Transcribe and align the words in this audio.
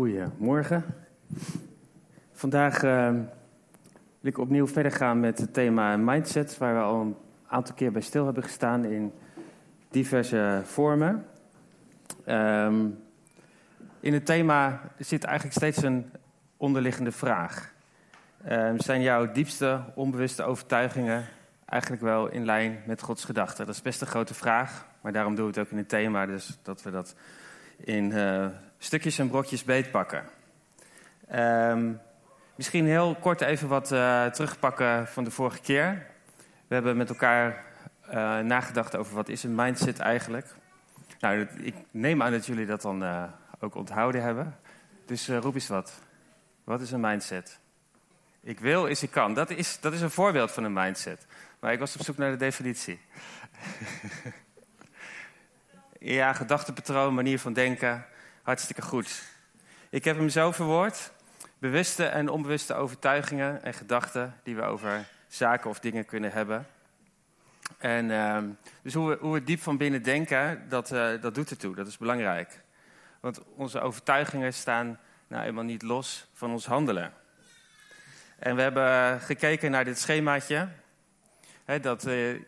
Goedemorgen. 0.00 0.84
Vandaag 2.32 2.82
uh, 2.82 3.10
wil 4.20 4.30
ik 4.30 4.38
opnieuw 4.38 4.66
verder 4.66 4.92
gaan 4.92 5.20
met 5.20 5.38
het 5.38 5.54
thema 5.54 5.96
mindset, 5.96 6.58
waar 6.58 6.74
we 6.74 6.80
al 6.80 7.00
een 7.00 7.16
aantal 7.46 7.74
keer 7.74 7.92
bij 7.92 8.00
stil 8.00 8.24
hebben 8.24 8.42
gestaan 8.42 8.84
in 8.84 9.12
diverse 9.90 10.60
vormen. 10.64 11.26
Um, 12.26 12.98
in 14.00 14.12
het 14.12 14.26
thema 14.26 14.80
zit 14.98 15.24
eigenlijk 15.24 15.56
steeds 15.56 15.82
een 15.82 16.10
onderliggende 16.56 17.12
vraag. 17.12 17.72
Um, 18.50 18.80
zijn 18.80 19.02
jouw 19.02 19.32
diepste 19.32 19.80
onbewuste 19.94 20.42
overtuigingen 20.42 21.24
eigenlijk 21.64 22.02
wel 22.02 22.28
in 22.28 22.44
lijn 22.44 22.82
met 22.86 23.02
Gods 23.02 23.24
gedachten? 23.24 23.66
Dat 23.66 23.74
is 23.74 23.82
best 23.82 24.00
een 24.00 24.06
grote 24.06 24.34
vraag, 24.34 24.86
maar 25.00 25.12
daarom 25.12 25.34
doen 25.34 25.44
we 25.44 25.50
het 25.50 25.60
ook 25.60 25.72
in 25.72 25.78
het 25.78 25.88
thema, 25.88 26.26
dus 26.26 26.58
dat 26.62 26.82
we 26.82 26.90
dat 26.90 27.14
in 27.76 28.10
uh, 28.10 28.46
stukjes 28.82 29.18
en 29.18 29.28
brokjes 29.28 29.64
beetpakken. 29.64 30.24
Um, 31.34 32.00
misschien 32.54 32.86
heel 32.86 33.16
kort 33.20 33.40
even 33.40 33.68
wat 33.68 33.92
uh, 33.92 34.26
terugpakken 34.26 35.06
van 35.06 35.24
de 35.24 35.30
vorige 35.30 35.60
keer. 35.60 36.06
We 36.66 36.74
hebben 36.74 36.96
met 36.96 37.08
elkaar 37.08 37.64
uh, 38.08 38.38
nagedacht 38.38 38.96
over 38.96 39.14
wat 39.14 39.28
is 39.28 39.42
een 39.42 39.54
mindset 39.54 39.98
eigenlijk. 39.98 40.46
Nou, 41.20 41.46
ik 41.62 41.74
neem 41.90 42.22
aan 42.22 42.32
dat 42.32 42.46
jullie 42.46 42.66
dat 42.66 42.82
dan 42.82 43.02
uh, 43.02 43.24
ook 43.60 43.74
onthouden 43.74 44.22
hebben. 44.22 44.56
Dus 45.06 45.28
roep 45.28 45.54
eens 45.54 45.68
wat. 45.68 45.92
Wat 46.64 46.80
is 46.80 46.90
een 46.90 47.00
mindset? 47.00 47.58
Ik 48.42 48.60
wil 48.60 48.86
is 48.86 49.02
ik 49.02 49.10
kan. 49.10 49.34
Dat 49.34 49.50
is, 49.50 49.80
dat 49.80 49.92
is 49.92 50.00
een 50.00 50.10
voorbeeld 50.10 50.52
van 50.52 50.64
een 50.64 50.72
mindset. 50.72 51.26
Maar 51.58 51.72
ik 51.72 51.78
was 51.78 51.96
op 51.96 52.04
zoek 52.04 52.16
naar 52.16 52.30
de 52.30 52.36
definitie. 52.36 53.00
ja, 56.18 56.32
gedachtepatroon, 56.32 57.14
manier 57.14 57.38
van 57.38 57.52
denken. 57.52 58.04
Hartstikke 58.42 58.82
goed. 58.82 59.22
Ik 59.90 60.04
heb 60.04 60.16
hem 60.16 60.28
zo 60.28 60.52
verwoord. 60.52 61.10
Bewuste 61.58 62.04
en 62.04 62.28
onbewuste 62.28 62.74
overtuigingen 62.74 63.62
en 63.62 63.74
gedachten 63.74 64.34
die 64.42 64.56
we 64.56 64.62
over 64.62 65.08
zaken 65.28 65.70
of 65.70 65.80
dingen 65.80 66.04
kunnen 66.04 66.32
hebben. 66.32 66.66
En 67.78 68.10
uh, 68.10 68.38
dus 68.82 68.94
hoe 68.94 69.08
we, 69.08 69.16
hoe 69.20 69.32
we, 69.32 69.44
diep 69.44 69.60
van 69.60 69.76
binnen 69.76 70.02
denken, 70.02 70.68
dat, 70.68 70.92
uh, 70.92 71.20
dat 71.20 71.34
doet 71.34 71.50
ertoe. 71.50 71.74
Dat 71.74 71.86
is 71.86 71.98
belangrijk. 71.98 72.60
Want 73.20 73.40
onze 73.54 73.80
overtuigingen 73.80 74.54
staan 74.54 74.98
nou 75.26 75.44
eenmaal 75.44 75.64
niet 75.64 75.82
los 75.82 76.26
van 76.32 76.50
ons 76.50 76.66
handelen. 76.66 77.12
En 78.38 78.56
we 78.56 78.62
hebben 78.62 79.20
gekeken 79.20 79.70
naar 79.70 79.84
dit 79.84 79.98
schemaatje. 79.98 80.68
Hè, 81.64 81.80
dat 81.80 82.06
uh, 82.06 82.40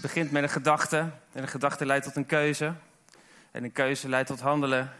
begint 0.00 0.30
met 0.30 0.42
een 0.42 0.48
gedachte. 0.48 0.98
En 1.32 1.42
een 1.42 1.48
gedachte 1.48 1.86
leidt 1.86 2.04
tot 2.04 2.16
een 2.16 2.26
keuze. 2.26 2.74
En 3.50 3.64
een 3.64 3.72
keuze 3.72 4.08
leidt 4.08 4.28
tot 4.28 4.40
handelen. 4.40 4.90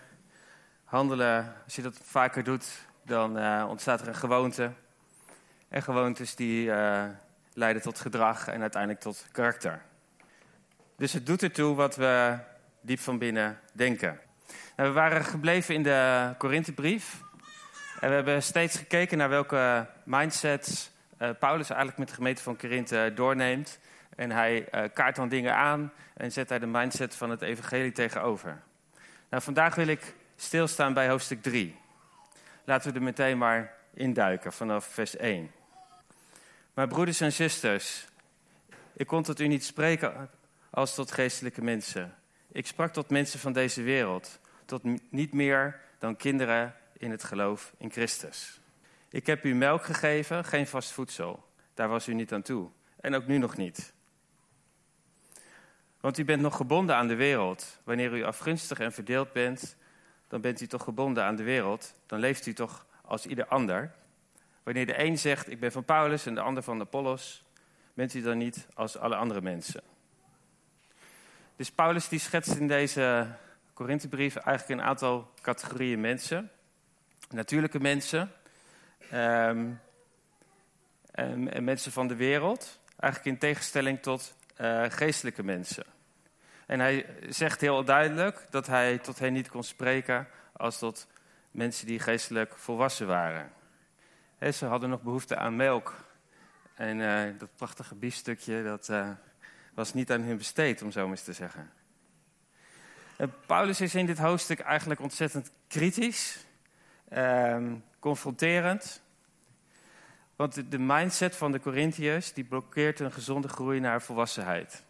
Handelen, 0.89 1.55
als 1.65 1.77
je 1.77 1.83
dat 1.83 2.01
vaker 2.03 2.45
doet, 2.45 2.67
dan 3.03 3.39
uh, 3.39 3.65
ontstaat 3.69 4.01
er 4.01 4.09
een 4.09 4.15
gewoonte. 4.15 4.71
En 5.69 5.83
gewoontes 5.83 6.35
die 6.35 6.67
uh, 6.67 7.05
leiden 7.53 7.83
tot 7.83 7.99
gedrag 7.99 8.47
en 8.49 8.61
uiteindelijk 8.61 9.01
tot 9.01 9.27
karakter. 9.33 9.83
Dus 10.97 11.13
het 11.13 11.27
doet 11.27 11.43
ertoe 11.43 11.75
wat 11.75 11.97
we 11.97 12.39
diep 12.81 13.01
van 13.01 13.19
binnen 13.19 13.61
denken. 13.73 14.21
Nou, 14.77 14.89
we 14.89 14.95
waren 14.95 15.25
gebleven 15.25 15.75
in 15.75 15.83
de 15.83 16.35
Korinthebrief. 16.39 17.21
En 18.01 18.09
we 18.09 18.15
hebben 18.15 18.43
steeds 18.43 18.77
gekeken 18.77 19.19
naar 19.19 19.29
welke 19.29 19.87
mindsets 20.05 20.91
uh, 21.19 21.31
Paulus 21.39 21.69
eigenlijk 21.69 21.99
met 21.99 22.09
de 22.09 22.15
gemeente 22.15 22.43
van 22.43 22.57
Korinthe 22.57 23.13
doorneemt. 23.15 23.79
En 24.17 24.31
hij 24.31 24.69
kaart 24.95 25.17
dan 25.17 25.29
dingen 25.29 25.55
aan 25.55 25.93
en 26.15 26.33
zet 26.33 26.49
daar 26.49 26.61
de 26.61 26.67
mindset 26.67 27.15
van 27.15 27.31
het 27.31 27.43
evangelie 27.43 27.93
tegenover. 27.93 28.61
Nou, 29.31 29.43
vandaag 29.43 29.75
wil 29.75 29.87
ik 29.87 30.15
stilstaan 30.41 30.95
bij 30.95 31.09
hoofdstuk 31.09 31.43
3. 31.43 31.77
Laten 32.65 32.93
we 32.93 32.99
er 32.99 33.05
meteen 33.05 33.39
maar 33.39 33.75
induiken 33.95 34.53
vanaf 34.53 34.87
vers 34.87 35.17
1. 35.17 35.51
Maar 36.75 36.89
broeders 36.89 37.21
en 37.21 37.33
zusters, 37.33 38.07
ik 38.93 39.07
kon 39.07 39.23
tot 39.23 39.41
u 39.41 39.47
niet 39.47 39.65
spreken 39.65 40.31
als 40.71 40.95
tot 40.95 41.13
geestelijke 41.13 41.63
mensen. 41.63 42.15
Ik 42.53 42.67
sprak 42.67 42.93
tot 42.93 43.11
mensen 43.11 43.39
van 43.39 43.53
deze 43.53 43.83
wereld, 43.83 44.39
tot 44.65 44.83
niet 45.11 45.33
meer 45.33 45.81
dan 45.99 46.17
kinderen 46.17 46.75
in 46.97 47.11
het 47.11 47.25
geloof 47.25 47.73
in 47.79 47.91
Christus. 47.91 48.61
Ik 49.11 49.27
heb 49.27 49.45
u 49.45 49.55
melk 49.55 49.85
gegeven, 49.85 50.45
geen 50.45 50.67
vast 50.67 50.93
voedsel. 50.93 51.45
Daar 51.75 51.89
was 51.89 52.09
u 52.09 52.15
niet 52.15 52.33
aan 52.33 52.43
toe. 52.43 52.69
En 53.01 53.15
ook 53.15 53.27
nu 53.27 53.39
nog 53.39 53.57
niet. 53.57 53.93
Want 56.01 56.19
u 56.19 56.25
bent 56.25 56.43
nog 56.43 56.57
gebonden 56.57 56.97
aan 56.97 57.09
de 57.09 57.15
wereld. 57.15 57.81
Wanneer 57.85 58.17
u 58.17 58.25
afgunstig 58.25 58.81
en 58.81 58.93
verdeeld 58.93 59.33
bent, 59.33 59.77
dan 60.29 60.41
bent 60.41 60.61
u 60.61 60.67
toch 60.67 60.83
gebonden 60.83 61.25
aan 61.25 61.37
de 61.37 61.43
wereld. 61.43 61.95
Dan 62.07 62.19
leeft 62.19 62.47
u 62.47 62.53
toch 62.53 62.87
als 63.05 63.27
ieder 63.27 63.47
ander. 63.47 63.93
Wanneer 64.63 64.87
de 64.87 65.03
een 65.03 65.19
zegt, 65.19 65.51
ik 65.51 65.61
ben 65.61 65.73
van 65.73 65.85
Paulus 65.85 66.27
en 66.27 66.35
de 66.35 66.41
ander 66.41 66.63
van 66.63 66.81
Apollos, 66.81 67.45
bent 67.95 68.15
u 68.15 68.21
dan 68.21 68.39
niet 68.39 68.67
als 68.75 68.97
alle 68.97 69.17
andere 69.17 69.41
mensen. 69.41 69.83
Dus 71.57 71.71
Paulus 71.71 72.09
die 72.09 72.19
schetst 72.19 72.55
in 72.55 72.69
deze 72.69 73.27
Korinthebrief 73.73 74.37
eigenlijk 74.37 74.81
een 74.81 74.87
aantal 74.87 75.31
categorieën 75.41 76.01
mensen. 76.01 76.51
Natuurlijke 77.31 77.81
mensen 77.81 78.33
en, 79.11 79.81
en, 81.11 81.65
mensen 81.65 81.93
van 81.93 82.07
de 82.07 82.17
wereld. 82.17 82.81
Eigenlijk 82.97 83.35
in 83.35 83.39
tegenstelling 83.39 84.03
tot 84.03 84.35
uh, 84.61 84.85
geestelijke 84.89 85.43
mensen. 85.43 85.85
En 86.69 86.81
hij 86.81 87.07
zegt 87.29 87.61
heel 87.61 87.85
duidelijk 87.85 88.47
dat 88.51 88.67
hij 88.67 88.99
tot 88.99 89.19
hen 89.19 89.33
niet 89.33 89.49
kon 89.49 89.65
spreken 89.65 90.29
als 90.53 90.79
tot 90.79 91.07
mensen 91.51 91.87
die 91.87 91.99
geestelijk 91.99 92.57
volwassen 92.57 93.07
waren. 93.07 93.53
Ze 94.53 94.67
hadden 94.67 94.91
nog 94.91 95.03
behoefte 95.03 95.37
aan 95.37 95.57
melk. 95.57 95.95
En 96.75 96.99
uh, 96.99 97.39
dat 97.39 97.49
prachtige 97.57 97.95
biefstukje, 97.95 98.63
dat 98.63 98.89
uh, 98.89 99.11
was 99.75 99.95
niet 99.95 100.13
aan 100.13 100.21
hun 100.21 100.37
besteed, 100.37 100.83
om 100.83 100.91
zo 100.91 101.11
eens 101.11 101.23
te 101.23 101.33
zeggen. 101.33 101.71
En 103.17 103.33
Paulus 103.47 103.81
is 103.81 103.95
in 103.95 104.07
dit 104.07 104.19
hoofdstuk 104.19 104.61
eigenlijk 104.61 105.01
ontzettend 105.01 105.51
kritisch, 105.69 106.47
uh, 107.13 107.73
confronterend. 107.99 109.03
Want 110.37 110.71
de 110.71 110.79
mindset 110.79 111.37
van 111.37 111.53
de 111.53 111.61
Corinthiërs 111.61 112.33
die 112.33 112.45
blokkeert 112.45 113.01
een 113.01 113.13
gezonde 113.13 113.49
groei 113.49 113.81
naar 113.81 114.03
volwassenheid. 114.03 114.87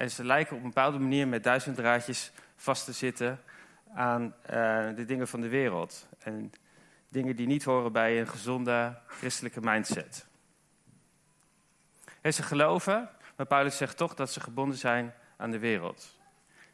En 0.00 0.10
ze 0.10 0.24
lijken 0.24 0.56
op 0.56 0.62
een 0.62 0.68
bepaalde 0.68 0.98
manier 0.98 1.28
met 1.28 1.42
duizend 1.42 1.76
draadjes 1.76 2.32
vast 2.56 2.84
te 2.84 2.92
zitten 2.92 3.40
aan 3.94 4.22
uh, 4.22 4.30
de 4.96 5.04
dingen 5.06 5.28
van 5.28 5.40
de 5.40 5.48
wereld. 5.48 6.08
En 6.18 6.52
dingen 7.08 7.36
die 7.36 7.46
niet 7.46 7.64
horen 7.64 7.92
bij 7.92 8.20
een 8.20 8.28
gezonde 8.28 8.98
christelijke 9.06 9.60
mindset. 9.60 10.26
En 12.20 12.34
ze 12.34 12.42
geloven, 12.42 13.08
maar 13.36 13.46
Paulus 13.46 13.76
zegt 13.76 13.96
toch 13.96 14.14
dat 14.14 14.32
ze 14.32 14.40
gebonden 14.40 14.78
zijn 14.78 15.14
aan 15.36 15.50
de 15.50 15.58
wereld. 15.58 16.18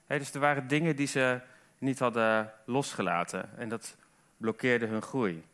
Dus 0.07 0.35
er 0.35 0.41
waren 0.41 0.69
dingen 0.69 0.97
die 0.97 1.07
ze 1.07 1.41
niet 1.79 1.99
hadden 1.99 2.53
losgelaten 2.65 3.59
en 3.59 3.69
dat 3.69 3.97
blokkeerde 4.37 4.87
hun 4.87 5.03
groei. 5.03 5.45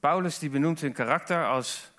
Paulus 0.00 0.38
die 0.38 0.50
benoemt 0.50 0.80
hun 0.80 0.92
karakter 0.92 1.46
als 1.46 1.90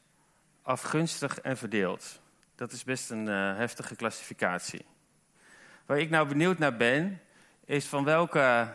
afgunstig 0.62 1.40
en 1.40 1.58
verdeeld. 1.58 2.22
Dat 2.64 2.72
is 2.72 2.84
best 2.84 3.10
een 3.10 3.28
uh, 3.28 3.56
heftige 3.56 3.96
klassificatie. 3.96 4.86
Waar 5.86 6.00
ik 6.00 6.10
nou 6.10 6.28
benieuwd 6.28 6.58
naar 6.58 6.78
ben, 6.78 7.22
is 7.66 7.86
van 7.86 8.04
welke 8.04 8.74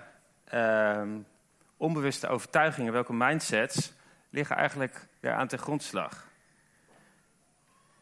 uh, 0.54 1.02
onbewuste 1.76 2.28
overtuigingen, 2.28 2.92
welke 2.92 3.12
mindsets 3.12 3.92
liggen 4.30 4.56
eigenlijk 4.56 5.06
aan 5.22 5.46
ten 5.46 5.58
grondslag. 5.58 6.28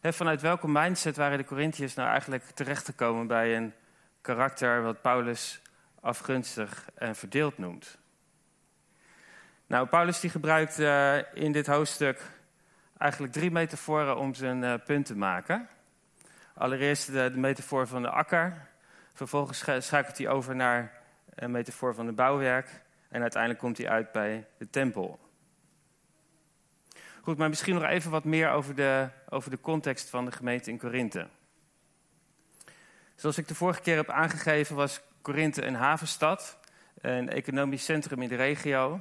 Vanuit 0.03 0.41
welke 0.41 0.69
mindset 0.69 1.17
waren 1.17 1.39
de 1.39 1.45
Corinthiërs 1.45 1.95
nou 1.95 2.09
eigenlijk 2.09 2.45
terechtgekomen 2.45 3.27
bij 3.27 3.57
een 3.57 3.75
karakter 4.21 4.83
wat 4.83 5.03
Paulus 5.03 5.63
afgunstig 6.01 6.89
en 6.95 7.17
verdeeld 7.17 7.59
noemt? 7.59 7.99
Nou, 9.67 9.87
Paulus 9.87 10.21
die 10.21 10.31
gebruikt 10.31 10.79
uh, 10.79 11.35
in 11.35 11.53
dit 11.53 11.67
hoofdstuk 11.67 12.23
eigenlijk 12.99 13.33
drie 13.33 13.51
metaforen 13.51 14.17
om 14.17 14.35
zijn 14.35 14.63
uh, 14.63 14.75
punt 14.85 15.07
te 15.07 15.17
maken. 15.17 15.69
Allereerst 16.59 17.13
de, 17.13 17.33
metafoor 17.35 17.87
van 17.87 18.03
de 18.03 18.11
akker. 18.11 18.69
Vervolgens 19.13 19.65
schakelt 19.79 20.19
hij 20.19 20.29
over 20.29 20.57
naar 20.57 20.93
een 21.35 21.51
metafoor 21.51 21.95
van 21.95 22.07
de 22.07 22.13
bouwwerk. 22.13 22.83
En 23.09 23.21
uiteindelijk 23.21 23.63
komt 23.63 23.79
hij 23.79 23.89
uit 23.89 24.13
bij 24.13 24.47
de 24.59 24.71
tempel. 24.71 25.19
Goed, 27.23 27.39
maar 27.39 27.49
misschien 27.49 27.75
nog 27.75 27.85
even 27.85 28.11
wat 28.11 28.25
meer 28.25 28.51
over 28.51 28.75
de, 28.75 29.09
over 29.29 29.51
de 29.51 29.61
context 29.61 30.09
van 30.09 30.25
de 30.25 30.33
gemeente 30.33 30.71
in 30.71 30.79
Korinthe. 30.79 31.29
Zoals 33.15 33.39
ik 33.39 33.49
de 33.49 33.55
vorige 33.55 33.81
keer 33.81 33.97
heb 33.97 34.11
aangegeven, 34.11 34.77
was 34.77 35.01
Korinthe 35.23 35.65
een 35.65 35.75
havenstad, 35.75 36.59
een 37.01 37.29
economisch 37.29 37.85
centrum 37.85 38.23
in 38.23 38.29
de 38.29 38.37
regio. 38.37 39.01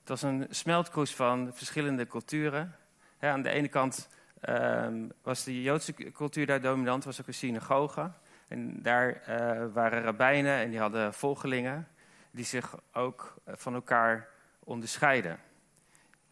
Het 0.00 0.08
was 0.08 0.22
een 0.22 0.46
smeltkroes 0.50 1.14
van 1.14 1.50
verschillende 1.54 2.06
culturen. 2.06 2.76
aan 3.20 3.42
de 3.42 3.50
ene 3.50 3.68
kant 3.68 4.08
um, 4.48 5.12
was 5.22 5.44
de 5.44 5.62
Joodse 5.62 5.94
cultuur 6.12 6.46
daar 6.46 6.60
dominant, 6.60 7.04
was 7.04 7.20
ook 7.20 7.26
een 7.26 7.34
synagoge. 7.34 8.10
En 8.48 8.82
daar 8.82 9.22
uh, 9.28 9.72
waren 9.72 10.02
rabbijnen 10.02 10.58
en 10.58 10.70
die 10.70 10.78
hadden 10.78 11.14
volgelingen. 11.14 11.88
die 12.30 12.44
zich 12.44 12.78
ook 12.92 13.34
van 13.46 13.74
elkaar 13.74 14.28
onderscheiden. 14.58 15.38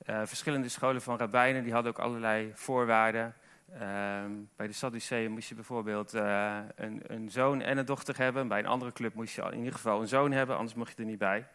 verschillende 0.05 0.69
scholen 0.69 1.03
van 1.03 1.19
rabbijnen 1.19 1.63
die 1.63 1.73
hadden 1.73 1.93
ook 1.93 1.99
allerlei 1.99 2.53
voorwaarden. 2.55 3.35
Ehm, 3.73 4.31
bij 4.57 4.67
de 4.67 4.73
Sadduceeën 4.73 5.31
moest 5.31 5.49
je 5.49 5.55
bijvoorbeeld 5.55 6.13
een, 6.13 7.03
een, 7.07 7.31
zoon 7.31 7.61
en 7.61 7.79
een 7.79 7.85
dochter 7.85 8.19
hebben. 8.19 8.49
Bij 8.49 8.59
een 8.59 8.67
andere 8.67 8.93
club 8.93 9.15
moest 9.15 9.35
je 9.35 9.43
in 9.43 9.59
ieder 9.59 9.73
geval 9.73 10.01
een 10.01 10.09
zoon 10.09 10.33
hebben, 10.33 10.57
anders 10.57 10.75
mocht 10.75 10.97
je 10.97 11.03
er 11.03 11.09
niet 11.09 11.19
bij. 11.19 11.47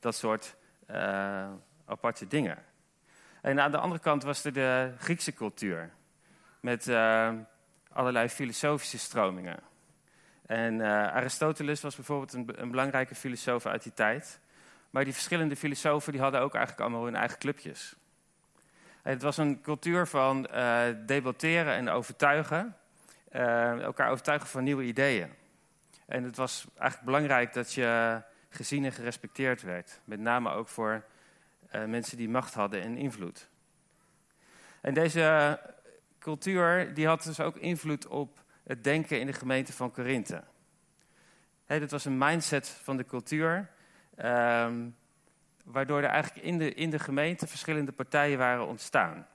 Dat 0.00 0.14
soort 0.14 0.56
aparte 1.84 2.26
dingen. 2.26 2.58
En 3.46 3.60
aan 3.60 3.70
de 3.70 3.78
andere 3.78 4.00
kant 4.00 4.22
was 4.22 4.44
er 4.44 4.52
de 4.52 4.92
Griekse 4.98 5.32
cultuur. 5.32 5.90
Met 6.60 6.86
uh, 6.86 7.32
allerlei 7.92 8.28
filosofische 8.28 8.98
stromingen. 8.98 9.58
En 10.46 10.74
uh, 10.74 10.86
Aristoteles 10.86 11.80
was 11.80 11.96
bijvoorbeeld 11.96 12.32
een, 12.32 12.62
een, 12.62 12.70
belangrijke 12.70 13.14
filosoof 13.14 13.66
uit 13.66 13.82
die 13.82 13.92
tijd. 13.94 14.40
Maar 14.90 15.04
die 15.04 15.12
verschillende 15.12 15.56
filosofen 15.56 16.12
die 16.12 16.20
hadden 16.20 16.40
ook 16.40 16.54
eigenlijk 16.54 16.82
allemaal 16.82 17.04
hun 17.04 17.16
eigen 17.16 17.38
clubjes. 17.38 17.94
En 19.02 19.12
het 19.12 19.22
was 19.22 19.36
een 19.36 19.60
cultuur 19.60 20.06
van 20.06 20.48
uh, 20.54 20.80
debatteren 21.06 21.74
en 21.74 21.88
overtuigen. 21.88 22.76
elkaar 23.30 24.10
overtuigen 24.10 24.48
van 24.48 24.64
nieuwe 24.64 24.84
ideeën. 24.84 25.30
En 26.06 26.24
het 26.24 26.36
was 26.36 26.66
eigenlijk 26.74 27.04
belangrijk 27.04 27.52
dat 27.52 27.72
je 27.72 28.22
gezien 28.48 28.84
en 28.84 28.92
gerespecteerd 28.92 29.62
werd. 29.62 30.00
Met 30.04 30.20
name 30.20 30.50
ook 30.50 30.68
voor 30.68 31.04
uh, 31.74 31.84
mensen 31.84 32.16
die 32.16 32.28
macht 32.28 32.54
hadden 32.54 32.82
en 32.82 32.96
invloed. 32.96 33.48
En 34.80 34.94
deze 34.94 35.60
cultuur 36.18 36.94
die 36.94 37.06
had 37.06 37.22
dus 37.22 37.40
ook 37.40 37.56
invloed 37.56 38.06
op 38.06 38.44
het 38.64 38.84
denken 38.84 39.20
in 39.20 39.26
de 39.26 39.32
gemeente 39.32 39.72
van 39.72 39.90
Korinthe. 39.90 40.42
Hey, 41.64 41.88
was 41.88 42.04
een 42.04 42.18
mindset 42.18 42.68
van 42.68 42.96
de 42.96 43.04
cultuur, 43.04 43.70
um, 44.24 44.96
waardoor 45.64 46.02
er 46.02 46.08
eigenlijk 46.08 46.46
in 46.46 46.58
de, 46.58 46.74
in 46.74 46.90
de 46.90 46.98
gemeente 46.98 47.46
verschillende 47.46 47.92
partijen 47.92 48.38
waren 48.38 48.66
ontstaan. 48.66 49.26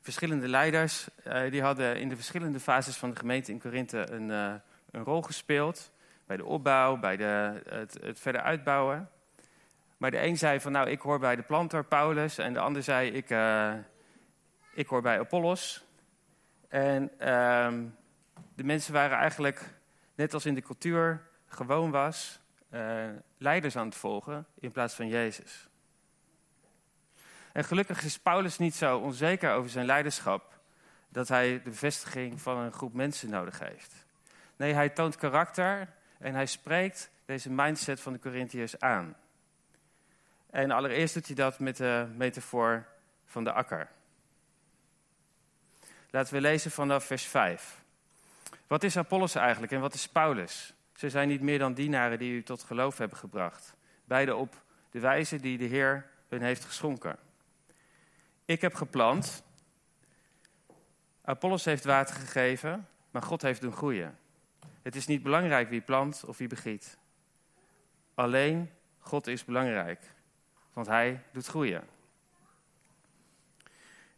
Verschillende 0.00 0.48
leiders 0.48 1.08
uh, 1.26 1.50
die 1.50 1.62
hadden 1.62 2.00
in 2.00 2.08
de 2.08 2.16
verschillende 2.16 2.60
fases 2.60 2.96
van 2.96 3.10
de 3.10 3.16
gemeente 3.16 3.52
in 3.52 3.60
Korinthe 3.60 4.10
een, 4.10 4.28
uh, 4.28 4.54
een 4.90 5.04
rol 5.04 5.22
gespeeld. 5.22 5.92
Bij 6.26 6.36
de 6.36 6.44
opbouw, 6.44 6.96
bij 6.96 7.16
de, 7.16 7.62
het, 7.68 7.98
het 8.00 8.20
verder 8.20 8.40
uitbouwen. 8.40 9.10
Maar 9.98 10.10
de 10.10 10.22
een 10.22 10.38
zei 10.38 10.60
van 10.60 10.72
nou, 10.72 10.88
ik 10.88 11.00
hoor 11.00 11.18
bij 11.18 11.36
de 11.36 11.42
planter 11.42 11.84
Paulus. 11.84 12.38
En 12.38 12.52
de 12.52 12.58
ander 12.58 12.82
zei, 12.82 13.10
ik, 13.10 13.30
uh, 13.30 13.74
ik 14.72 14.86
hoor 14.86 15.02
bij 15.02 15.18
Apollos. 15.18 15.84
En 16.68 17.02
uh, 17.02 17.72
de 18.54 18.64
mensen 18.64 18.92
waren 18.92 19.18
eigenlijk, 19.18 19.74
net 20.14 20.34
als 20.34 20.46
in 20.46 20.54
de 20.54 20.62
cultuur 20.62 21.26
gewoon 21.46 21.90
was, 21.90 22.40
uh, 22.74 23.06
leiders 23.38 23.76
aan 23.76 23.86
het 23.86 23.96
volgen 23.96 24.46
in 24.60 24.72
plaats 24.72 24.94
van 24.94 25.08
Jezus. 25.08 25.68
En 27.52 27.64
gelukkig 27.64 28.04
is 28.04 28.18
Paulus 28.18 28.58
niet 28.58 28.74
zo 28.74 28.98
onzeker 28.98 29.52
over 29.52 29.70
zijn 29.70 29.86
leiderschap 29.86 30.60
dat 31.08 31.28
hij 31.28 31.52
de 31.52 31.70
bevestiging 31.70 32.40
van 32.40 32.58
een 32.58 32.72
groep 32.72 32.92
mensen 32.92 33.30
nodig 33.30 33.58
heeft. 33.58 34.06
Nee, 34.56 34.74
hij 34.74 34.88
toont 34.88 35.16
karakter 35.16 35.88
en 36.18 36.34
hij 36.34 36.46
spreekt 36.46 37.10
deze 37.24 37.50
mindset 37.50 38.00
van 38.00 38.12
de 38.12 38.18
Corinthiërs 38.18 38.80
aan. 38.80 39.16
En 40.58 40.70
allereerst 40.70 41.14
doet 41.14 41.26
hij 41.26 41.34
dat 41.34 41.58
met 41.58 41.76
de 41.76 42.06
metafoor 42.14 42.86
van 43.24 43.44
de 43.44 43.52
akker. 43.52 43.88
Laten 46.10 46.34
we 46.34 46.40
lezen 46.40 46.70
vanaf 46.70 47.04
vers 47.04 47.24
5. 47.24 47.84
Wat 48.66 48.82
is 48.82 48.96
Apollos 48.96 49.34
eigenlijk 49.34 49.72
en 49.72 49.80
wat 49.80 49.94
is 49.94 50.08
Paulus? 50.08 50.74
Ze 50.94 51.10
zijn 51.10 51.28
niet 51.28 51.40
meer 51.40 51.58
dan 51.58 51.74
dienaren 51.74 52.18
die 52.18 52.32
u 52.32 52.42
tot 52.42 52.62
geloof 52.62 52.98
hebben 52.98 53.18
gebracht. 53.18 53.74
Beide 54.04 54.34
op 54.34 54.62
de 54.90 55.00
wijze 55.00 55.40
die 55.40 55.58
de 55.58 55.64
Heer 55.64 56.10
hun 56.28 56.42
heeft 56.42 56.64
geschonken. 56.64 57.16
Ik 58.44 58.60
heb 58.60 58.74
geplant. 58.74 59.42
Apollos 61.24 61.64
heeft 61.64 61.84
water 61.84 62.14
gegeven, 62.14 62.88
maar 63.10 63.22
God 63.22 63.42
heeft 63.42 63.60
doen 63.60 63.72
groeien. 63.72 64.18
Het 64.82 64.96
is 64.96 65.06
niet 65.06 65.22
belangrijk 65.22 65.68
wie 65.68 65.80
plant 65.80 66.24
of 66.24 66.38
wie 66.38 66.48
begiet. 66.48 66.98
Alleen 68.14 68.70
God 68.98 69.26
is 69.26 69.44
belangrijk 69.44 70.16
want 70.78 70.90
hij 70.90 71.22
doet 71.32 71.46
groeien. 71.46 71.84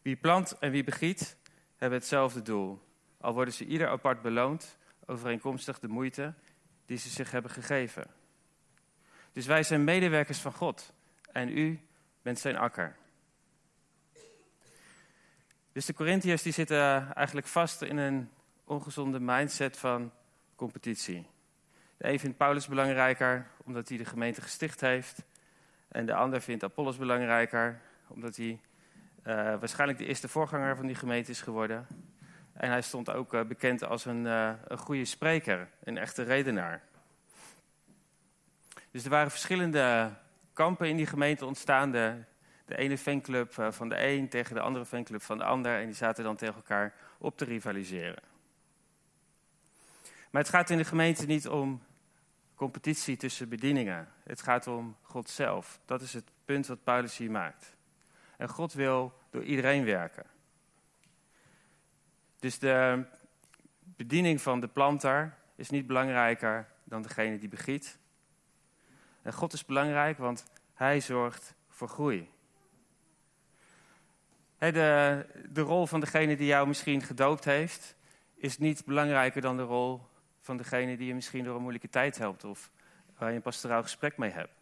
Wie 0.02 0.16
plant 0.16 0.58
en 0.58 0.70
wie 0.70 0.84
begiet, 0.84 1.36
hebben 1.76 1.98
hetzelfde 1.98 2.42
doel. 2.42 2.82
Al 3.20 3.34
worden 3.34 3.54
ze 3.54 3.66
ieder 3.66 3.88
apart 3.88 4.22
beloond, 4.22 4.76
overeenkomstig 5.06 5.78
de 5.78 5.88
moeite 5.88 6.34
die 6.86 6.98
ze 6.98 7.08
zich 7.08 7.30
hebben 7.30 7.50
gegeven. 7.50 8.06
Dus 9.32 9.46
wij 9.46 9.62
zijn 9.62 9.84
medewerkers 9.84 10.38
van 10.38 10.52
God 10.52 10.92
en 11.32 11.58
u 11.58 11.80
bent 12.22 12.38
zijn 12.38 12.56
akker. 12.56 12.96
Dus 15.72 15.86
de 15.86 15.94
Corinthiërs 15.94 16.42
die 16.42 16.52
zitten 16.52 17.14
eigenlijk 17.14 17.46
vast 17.46 17.82
in 17.82 17.96
een 17.96 18.30
ongezonde 18.64 19.20
mindset 19.20 19.78
van 19.78 20.12
competitie. 20.56 21.26
De 21.96 22.08
een 22.08 22.18
vindt 22.18 22.36
Paulus 22.36 22.66
belangrijker 22.66 23.50
omdat 23.64 23.88
hij 23.88 23.98
de 23.98 24.04
gemeente 24.04 24.40
gesticht 24.40 24.80
heeft. 24.80 25.22
En 25.90 26.06
de 26.06 26.14
ander 26.14 26.40
vindt 26.40 26.64
Apollos 26.64 26.96
belangrijker, 26.96 27.80
omdat 28.06 28.36
hij 28.36 28.60
uh, 29.26 29.34
waarschijnlijk 29.34 29.98
de 29.98 30.06
eerste 30.06 30.28
voorganger 30.28 30.76
van 30.76 30.86
die 30.86 30.94
gemeente 30.94 31.30
is 31.30 31.40
geworden. 31.40 31.86
En 32.52 32.70
hij 32.70 32.82
stond 32.82 33.10
ook 33.10 33.34
uh, 33.34 33.42
bekend 33.42 33.84
als 33.84 34.04
een, 34.04 34.24
uh, 34.24 34.52
een 34.66 34.78
goede 34.78 35.04
spreker, 35.04 35.68
een 35.84 35.98
echte 35.98 36.22
redenaar. 36.22 36.82
Dus 38.90 39.04
er 39.04 39.10
waren 39.10 39.30
verschillende 39.30 40.10
kampen 40.52 40.88
in 40.88 40.96
die 40.96 41.06
gemeente 41.06 41.46
ontstaan. 41.46 41.90
De, 41.90 42.14
de 42.64 42.76
ene 42.76 42.98
fanclub 42.98 43.52
van 43.70 43.88
de 43.88 44.06
een 44.06 44.28
tegen 44.28 44.54
de 44.54 44.60
andere 44.60 44.86
fanclub 44.86 45.22
van 45.22 45.38
de 45.38 45.44
ander. 45.44 45.78
En 45.78 45.86
die 45.86 45.94
zaten 45.94 46.24
dan 46.24 46.36
tegen 46.36 46.54
elkaar 46.54 46.94
op 47.18 47.36
te 47.36 47.44
rivaliseren. 47.44 48.22
Maar 50.30 50.42
het 50.42 50.50
gaat 50.50 50.70
in 50.70 50.78
de 50.78 50.84
gemeente 50.84 51.26
niet 51.26 51.48
om 51.48 51.82
competitie 52.60 53.16
tussen 53.16 53.48
bedieningen. 53.48 54.08
Het 54.22 54.42
gaat 54.42 54.66
om 54.66 54.96
God 55.02 55.28
zelf. 55.28 55.80
Dat 55.84 56.00
is 56.00 56.12
het 56.12 56.30
punt 56.44 56.66
wat 56.66 56.84
Paulus 56.84 57.16
hier 57.16 57.30
maakt. 57.30 57.76
En 58.36 58.48
God 58.48 58.72
wil 58.72 59.12
door 59.30 59.42
iedereen 59.42 59.84
werken. 59.84 60.26
Dus 62.38 62.58
de 62.58 63.04
bediening 63.82 64.40
van 64.40 64.60
de 64.60 64.68
planter 64.68 65.36
is 65.54 65.70
niet 65.70 65.86
belangrijker 65.86 66.68
dan 66.84 67.02
degene 67.02 67.38
die 67.38 67.48
begiet. 67.48 67.98
En 69.22 69.32
God 69.32 69.52
is 69.52 69.64
belangrijk, 69.64 70.18
want 70.18 70.44
Hij 70.74 71.00
zorgt 71.00 71.54
voor 71.68 71.88
groei. 71.88 72.30
De, 74.58 75.26
de 75.48 75.60
rol 75.60 75.86
van 75.86 76.00
degene 76.00 76.36
die 76.36 76.46
jou 76.46 76.66
misschien 76.66 77.02
gedoopt 77.02 77.44
heeft, 77.44 77.94
is 78.34 78.58
niet 78.58 78.84
belangrijker 78.84 79.40
dan 79.40 79.56
de 79.56 79.62
rol 79.62 80.09
van 80.50 80.58
degene 80.58 80.96
die 80.96 81.06
je 81.06 81.14
misschien 81.14 81.44
door 81.44 81.54
een 81.54 81.60
moeilijke 81.60 81.88
tijd 81.88 82.18
helpt 82.18 82.44
of 82.44 82.70
waar 83.18 83.30
je 83.30 83.36
een 83.36 83.42
pastoraal 83.42 83.82
gesprek 83.82 84.16
mee 84.16 84.30
hebt. 84.30 84.52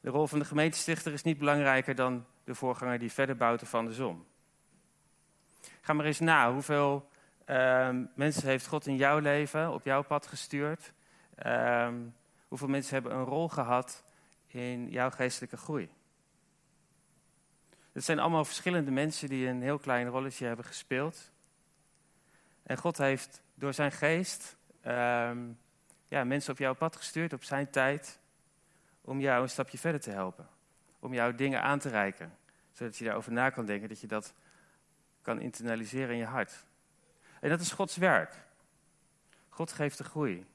De 0.00 0.10
rol 0.10 0.26
van 0.26 0.38
de 0.38 0.44
gemeentestichter 0.44 1.12
is 1.12 1.22
niet 1.22 1.38
belangrijker 1.38 1.94
dan 1.94 2.26
de 2.44 2.54
voorganger 2.54 2.98
die 2.98 3.12
verder 3.12 3.36
bouwt 3.36 3.62
of 3.62 3.74
andersom. 3.74 4.26
Ga 5.80 5.92
maar 5.92 6.06
eens 6.06 6.20
na, 6.20 6.52
hoeveel 6.52 7.08
uh, 7.46 7.90
mensen 8.14 8.48
heeft 8.48 8.66
God 8.66 8.86
in 8.86 8.96
jouw 8.96 9.18
leven, 9.18 9.72
op 9.72 9.84
jouw 9.84 10.02
pad 10.02 10.26
gestuurd? 10.26 10.92
Uh, 11.46 11.88
hoeveel 12.48 12.68
mensen 12.68 12.94
hebben 12.94 13.14
een 13.14 13.24
rol 13.24 13.48
gehad 13.48 14.04
in 14.46 14.88
jouw 14.90 15.10
geestelijke 15.10 15.56
groei? 15.56 15.88
Het 17.92 18.04
zijn 18.04 18.18
allemaal 18.18 18.44
verschillende 18.44 18.90
mensen 18.90 19.28
die 19.28 19.48
een 19.48 19.62
heel 19.62 19.78
klein 19.78 20.08
rolletje 20.08 20.46
hebben 20.46 20.64
gespeeld. 20.64 21.30
En 22.62 22.76
God 22.76 22.98
heeft 22.98 23.44
door 23.58 23.74
zijn 23.74 23.92
geest 23.92 24.56
um, 24.86 25.58
ja, 26.08 26.24
mensen 26.24 26.52
op 26.52 26.58
jouw 26.58 26.74
pad 26.74 26.96
gestuurd 26.96 27.32
op 27.32 27.44
zijn 27.44 27.70
tijd 27.70 28.18
om 29.00 29.20
jou 29.20 29.42
een 29.42 29.48
stapje 29.48 29.78
verder 29.78 30.00
te 30.00 30.10
helpen. 30.10 30.48
Om 30.98 31.14
jou 31.14 31.34
dingen 31.34 31.62
aan 31.62 31.78
te 31.78 31.88
reiken, 31.88 32.38
zodat 32.72 32.96
je 32.96 33.04
daarover 33.04 33.32
na 33.32 33.50
kan 33.50 33.66
denken, 33.66 33.88
dat 33.88 34.00
je 34.00 34.06
dat 34.06 34.34
kan 35.22 35.40
internaliseren 35.40 36.10
in 36.10 36.16
je 36.16 36.24
hart. 36.24 36.64
En 37.40 37.48
dat 37.48 37.60
is 37.60 37.72
Gods 37.72 37.96
werk. 37.96 38.34
God 39.48 39.72
geeft 39.72 39.98
de 39.98 40.04
groei. 40.04 40.46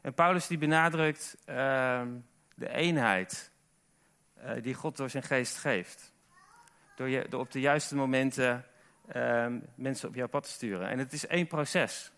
En 0.00 0.14
Paulus 0.14 0.46
die 0.46 0.58
benadrukt 0.58 1.36
uh, 1.40 2.02
de 2.54 2.68
eenheid 2.68 3.50
uh, 4.38 4.62
die 4.62 4.74
God 4.74 4.96
door 4.96 5.10
zijn 5.10 5.22
geest 5.22 5.56
geeft. 5.56 6.12
Door, 6.96 7.08
je, 7.08 7.26
door 7.28 7.40
op 7.40 7.50
de 7.50 7.60
juiste 7.60 7.96
momenten 7.96 8.64
uh, 9.16 9.46
mensen 9.74 10.08
op 10.08 10.14
jouw 10.14 10.28
pad 10.28 10.42
te 10.42 10.50
sturen. 10.50 10.88
En 10.88 10.98
het 10.98 11.12
is 11.12 11.26
één 11.26 11.46
proces. 11.46 12.12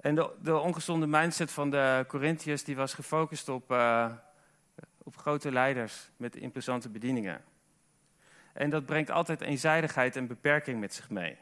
En 0.00 0.14
de, 0.14 0.30
de 0.42 0.58
ongezonde 0.58 1.06
mindset 1.06 1.50
van 1.50 1.70
de 1.70 2.04
Corinthiërs 2.08 2.64
die 2.64 2.76
was 2.76 2.94
gefocust 2.94 3.48
op, 3.48 3.70
uh, 3.70 4.12
op 5.02 5.16
grote 5.16 5.52
leiders 5.52 6.10
met 6.16 6.36
imposante 6.36 6.88
bedieningen. 6.88 7.44
En 8.52 8.70
dat 8.70 8.86
brengt 8.86 9.10
altijd 9.10 9.40
eenzijdigheid 9.40 10.16
en 10.16 10.26
beperking 10.26 10.80
met 10.80 10.94
zich 10.94 11.10
mee. 11.10 11.38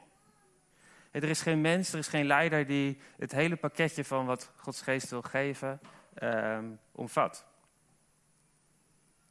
Er 1.10 1.24
is 1.24 1.42
geen 1.42 1.60
mens, 1.60 1.92
er 1.92 1.98
is 1.98 2.08
geen 2.08 2.26
leider 2.26 2.66
die 2.66 2.98
het 3.18 3.32
hele 3.32 3.56
pakketje 3.56 4.04
van 4.04 4.26
wat 4.26 4.50
Gods 4.56 4.82
geest 4.82 5.10
wil 5.10 5.22
geven 5.22 5.80
ehm, 6.14 6.64
omvat. 6.92 7.46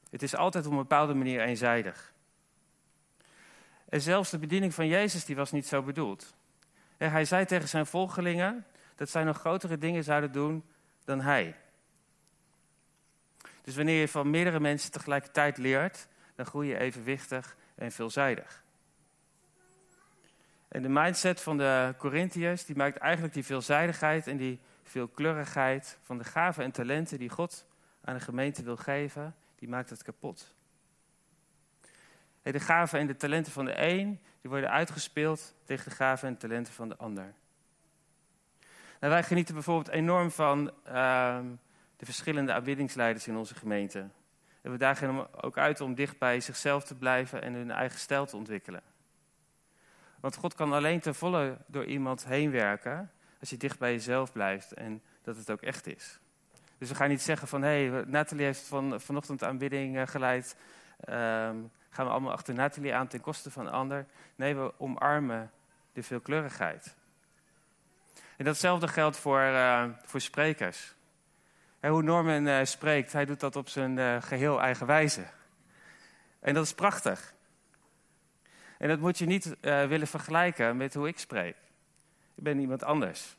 Het 0.09 0.23
is 0.23 0.35
altijd 0.35 0.65
op 0.65 0.71
een 0.71 0.77
bepaalde 0.77 1.13
manier 1.13 1.41
eenzijdig. 1.41 2.13
En 3.89 4.01
zelfs 4.01 4.29
de 4.29 4.37
bediening 4.37 4.73
van 4.73 4.87
Jezus 4.87 5.25
die 5.25 5.35
was 5.35 5.51
niet 5.51 5.67
zo 5.67 5.81
bedoeld. 5.81 6.35
Hij 6.97 7.25
zei 7.25 7.45
tegen 7.45 7.67
zijn 7.67 7.85
volgelingen 7.85 8.65
dat 8.95 9.09
zij 9.09 9.23
nog 9.23 9.37
grotere 9.37 9.77
dingen 9.77 10.03
zouden 10.03 10.31
doen 10.31 10.63
dan 11.05 11.21
hij. 11.21 11.55
Dus 13.61 13.75
wanneer 13.75 13.99
je 13.99 14.07
van 14.07 14.29
meerdere 14.29 14.59
mensen 14.59 14.91
tegelijkertijd 14.91 15.57
leert, 15.57 16.07
dan 16.35 16.45
groei 16.45 16.67
je 16.67 16.77
evenwichtig 16.77 17.55
en 17.75 17.91
veelzijdig. 17.91 18.63
En 20.67 20.81
de 20.81 20.89
mindset 20.89 21.41
van 21.41 21.57
de 21.57 21.95
Corinthiërs, 21.97 22.65
die 22.65 22.75
maakt 22.75 22.97
eigenlijk 22.97 23.33
die 23.33 23.45
veelzijdigheid 23.45 24.27
en 24.27 24.37
die 24.37 24.59
veelkleurigheid 24.83 25.97
van 26.01 26.17
de 26.17 26.23
gaven 26.23 26.63
en 26.63 26.71
talenten 26.71 27.19
die 27.19 27.29
God 27.29 27.65
aan 28.01 28.13
de 28.13 28.21
gemeente 28.21 28.63
wil 28.63 28.77
geven, 28.77 29.35
die 29.55 29.69
maakt 29.69 29.89
het 29.89 30.03
kapot. 30.03 30.55
De 32.51 32.59
gaven 32.59 32.99
en 32.99 33.07
de 33.07 33.15
talenten 33.15 33.51
van 33.51 33.65
de 33.65 33.81
een, 33.81 34.19
die 34.41 34.49
worden 34.49 34.71
uitgespeeld 34.71 35.53
tegen 35.63 35.89
de 35.89 35.95
gaven 35.95 36.27
en 36.27 36.37
talenten 36.37 36.73
van 36.73 36.89
de 36.89 36.97
ander. 36.97 37.33
Nou, 38.99 39.13
wij 39.13 39.23
genieten 39.23 39.53
bijvoorbeeld 39.53 39.95
enorm 39.95 40.31
van 40.31 40.71
uh, 40.87 41.39
de 41.97 42.05
verschillende 42.05 42.53
aanbiddingsleiders 42.53 43.27
in 43.27 43.35
onze 43.35 43.55
gemeente. 43.55 44.07
En 44.61 44.71
we 44.71 44.77
dagen 44.77 45.07
hem 45.07 45.27
ook 45.41 45.57
uit 45.57 45.81
om 45.81 45.95
dicht 45.95 46.17
bij 46.17 46.39
zichzelf 46.39 46.83
te 46.83 46.95
blijven 46.95 47.41
en 47.41 47.53
hun 47.53 47.71
eigen 47.71 47.99
stijl 47.99 48.25
te 48.25 48.37
ontwikkelen. 48.37 48.81
Want 50.19 50.35
God 50.35 50.53
kan 50.53 50.73
alleen 50.73 50.99
ten 50.99 51.15
volle 51.15 51.57
door 51.65 51.85
iemand 51.85 52.25
heen 52.25 52.51
werken 52.51 53.11
als 53.39 53.49
je 53.49 53.57
dicht 53.57 53.79
bij 53.79 53.91
jezelf 53.91 54.31
blijft 54.31 54.73
en 54.73 55.01
dat 55.21 55.37
het 55.37 55.51
ook 55.51 55.61
echt 55.61 55.87
is. 55.87 56.19
Dus 56.77 56.89
we 56.89 56.95
gaan 56.95 57.09
niet 57.09 57.21
zeggen 57.21 57.47
van, 57.47 57.61
hé, 57.61 57.87
hey, 57.87 58.03
Nathalie 58.05 58.45
heeft 58.45 58.67
van, 58.67 59.01
vanochtend 59.01 59.43
aanbidding 59.43 59.95
uh, 59.95 60.07
geleid. 60.07 60.55
Um, 61.09 61.71
gaan 61.97 62.05
we 62.05 62.11
allemaal 62.11 62.31
achter 62.31 62.53
Nathalie 62.53 62.93
aan 62.93 63.07
ten 63.07 63.21
koste 63.21 63.51
van 63.51 63.65
een 63.65 63.71
ander. 63.71 64.05
Nee, 64.35 64.55
we 64.55 64.73
omarmen 64.77 65.51
de 65.93 66.03
veelkleurigheid. 66.03 66.95
En 68.37 68.45
datzelfde 68.45 68.87
geldt 68.87 69.17
voor, 69.17 69.41
uh, 69.41 69.83
voor 70.03 70.21
sprekers. 70.21 70.95
Hoe 71.81 72.03
Norman 72.03 72.47
uh, 72.47 72.63
spreekt, 72.63 73.13
hij 73.13 73.25
doet 73.25 73.39
dat 73.39 73.55
op 73.55 73.69
zijn 73.69 74.21
geheel 74.21 74.61
eigen 74.61 74.87
wijze. 74.87 75.25
En 76.39 76.53
dat 76.53 76.63
is 76.63 76.73
prachtig. 76.73 77.33
En 78.77 78.87
dat 78.87 78.99
moet 78.99 79.17
je 79.17 79.25
niet 79.25 79.55
willen 79.61 80.07
vergelijken 80.07 80.77
met 80.77 80.93
hoe 80.93 81.07
ik 81.07 81.19
spreek. 81.19 81.55
Ik 82.35 82.43
ben 82.43 82.59
iemand 82.59 82.83
anders. 82.83 83.37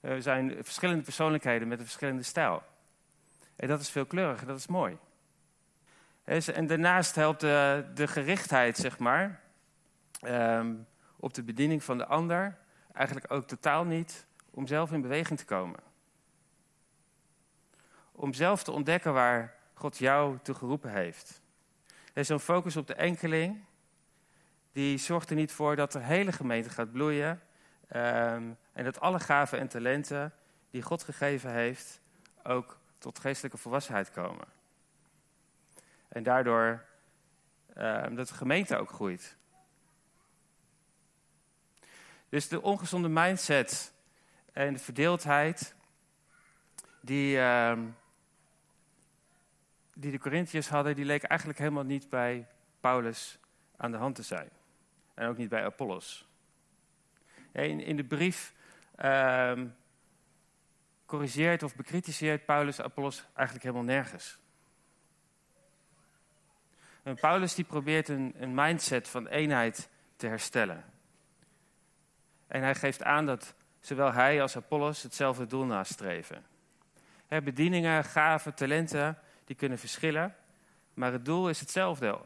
Er 0.00 0.22
zijn 0.22 0.64
verschillende 0.64 1.02
persoonlijkheden 1.02 1.68
met 1.68 1.78
een 1.78 1.84
verschillende 1.84 2.22
stijl. 2.22 2.62
En 3.56 3.68
dat 3.68 3.80
is 3.80 3.90
veelkleurig, 3.90 4.44
dat 4.44 4.58
is 4.58 4.66
mooi. 4.66 4.98
En 6.24 6.66
daarnaast 6.66 7.14
helpt 7.14 7.40
de, 7.40 7.84
de 7.94 8.06
gerichtheid, 8.06 8.76
zeg 8.76 8.98
maar, 8.98 9.40
ehm, 10.20 10.74
op 11.16 11.34
de 11.34 11.42
bediening 11.42 11.84
van 11.84 11.98
de 11.98 12.06
ander 12.06 12.58
eigenlijk 12.92 13.32
ook 13.32 13.46
totaal 13.46 13.84
niet 13.84 14.26
om 14.50 14.66
zelf 14.66 14.92
in 14.92 15.00
beweging 15.00 15.38
te 15.38 15.44
komen. 15.44 15.80
Om 18.12 18.32
zelf 18.32 18.62
te 18.62 18.72
ontdekken 18.72 19.12
waar 19.12 19.54
God 19.74 19.98
jou 19.98 20.38
toe 20.42 20.54
geroepen 20.54 20.90
heeft. 20.90 21.42
Zo'n 22.14 22.40
focus 22.40 22.76
op 22.76 22.86
de 22.86 22.94
enkeling, 22.94 23.64
die 24.72 24.98
zorgt 24.98 25.30
er 25.30 25.36
niet 25.36 25.52
voor 25.52 25.76
dat 25.76 25.92
de 25.92 26.00
hele 26.00 26.32
gemeente 26.32 26.70
gaat 26.70 26.92
bloeien. 26.92 27.40
Ehm, 27.88 28.50
en 28.72 28.84
dat 28.84 29.00
alle 29.00 29.20
gaven 29.20 29.58
en 29.58 29.68
talenten 29.68 30.32
die 30.70 30.82
God 30.82 31.02
gegeven 31.02 31.52
heeft, 31.52 32.00
ook 32.42 32.78
tot 32.98 33.18
geestelijke 33.18 33.58
volwassenheid 33.58 34.10
komen. 34.10 34.53
En 36.14 36.22
daardoor 36.22 36.84
uh, 37.76 38.06
dat 38.16 38.28
de 38.28 38.34
gemeente 38.34 38.76
ook 38.76 38.90
groeit. 38.90 39.36
Dus 42.28 42.48
de 42.48 42.62
ongezonde 42.62 43.08
mindset 43.08 43.92
en 44.52 44.72
de 44.72 44.78
verdeeldheid 44.78 45.74
die, 47.00 47.36
uh, 47.36 47.78
die 49.94 50.10
de 50.10 50.18
Corinthiërs 50.18 50.68
hadden, 50.68 50.94
die 50.94 51.04
leek 51.04 51.22
eigenlijk 51.22 51.58
helemaal 51.58 51.84
niet 51.84 52.08
bij 52.08 52.46
Paulus 52.80 53.38
aan 53.76 53.90
de 53.90 53.96
hand 53.96 54.14
te 54.14 54.22
zijn. 54.22 54.48
En 55.14 55.28
ook 55.28 55.36
niet 55.36 55.48
bij 55.48 55.64
Apollos. 55.64 56.28
In, 57.52 57.80
in 57.80 57.96
de 57.96 58.04
brief 58.04 58.54
uh, 59.04 59.60
corrigeert 61.06 61.62
of 61.62 61.76
bekritiseert 61.76 62.44
Paulus 62.44 62.80
Apollos 62.80 63.24
eigenlijk 63.34 63.66
helemaal 63.66 63.94
nergens. 63.94 64.42
Paulus 67.20 67.54
die 67.54 67.64
probeert 67.64 68.08
een, 68.08 68.34
een 68.38 68.54
mindset 68.54 69.08
van 69.08 69.26
eenheid 69.26 69.88
te 70.16 70.26
herstellen. 70.26 70.84
En 72.46 72.62
hij 72.62 72.74
geeft 72.74 73.02
aan 73.02 73.26
dat 73.26 73.54
zowel 73.80 74.12
hij 74.12 74.42
als 74.42 74.56
Apollos 74.56 75.02
hetzelfde 75.02 75.46
doel 75.46 75.64
nastreven. 75.64 76.44
He, 77.26 77.42
bedieningen, 77.42 78.04
gaven, 78.04 78.54
talenten, 78.54 79.18
die 79.44 79.56
kunnen 79.56 79.78
verschillen, 79.78 80.34
maar 80.94 81.12
het 81.12 81.24
doel 81.24 81.48
is 81.48 81.60
hetzelfde: 81.60 82.20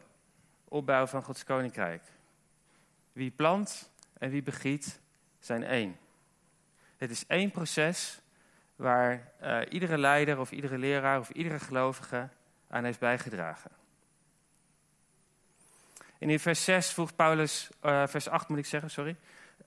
opbouw 0.67 1.07
van 1.07 1.23
Gods 1.23 1.43
koninkrijk. 1.43 2.03
Wie 3.11 3.31
plant 3.31 3.91
en 4.17 4.29
wie 4.29 4.43
begiet 4.43 4.99
zijn 5.39 5.63
één. 5.63 5.97
Het 6.97 7.09
is 7.09 7.25
één 7.27 7.51
proces 7.51 8.21
waar 8.75 9.31
uh, 9.41 9.59
iedere 9.69 9.97
leider 9.97 10.39
of 10.39 10.51
iedere 10.51 10.77
leraar 10.77 11.19
of 11.19 11.29
iedere 11.29 11.59
gelovige 11.59 12.29
aan 12.67 12.83
heeft 12.83 12.99
bijgedragen. 12.99 13.71
En 16.19 16.29
in 16.29 16.39
vers 16.39 16.63
6 16.63 16.93
voegt 16.93 17.15
Paulus, 17.15 17.69
uh, 17.85 18.07
vers 18.07 18.27
8 18.27 18.47
moet 18.47 18.57
ik 18.57 18.65
zeggen, 18.65 18.89
sorry, 18.89 19.15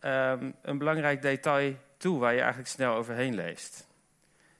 um, 0.00 0.54
een 0.62 0.78
belangrijk 0.78 1.22
detail 1.22 1.74
toe 1.96 2.18
waar 2.18 2.32
je 2.32 2.40
eigenlijk 2.40 2.68
snel 2.68 2.94
overheen 2.94 3.34
leest. 3.34 3.86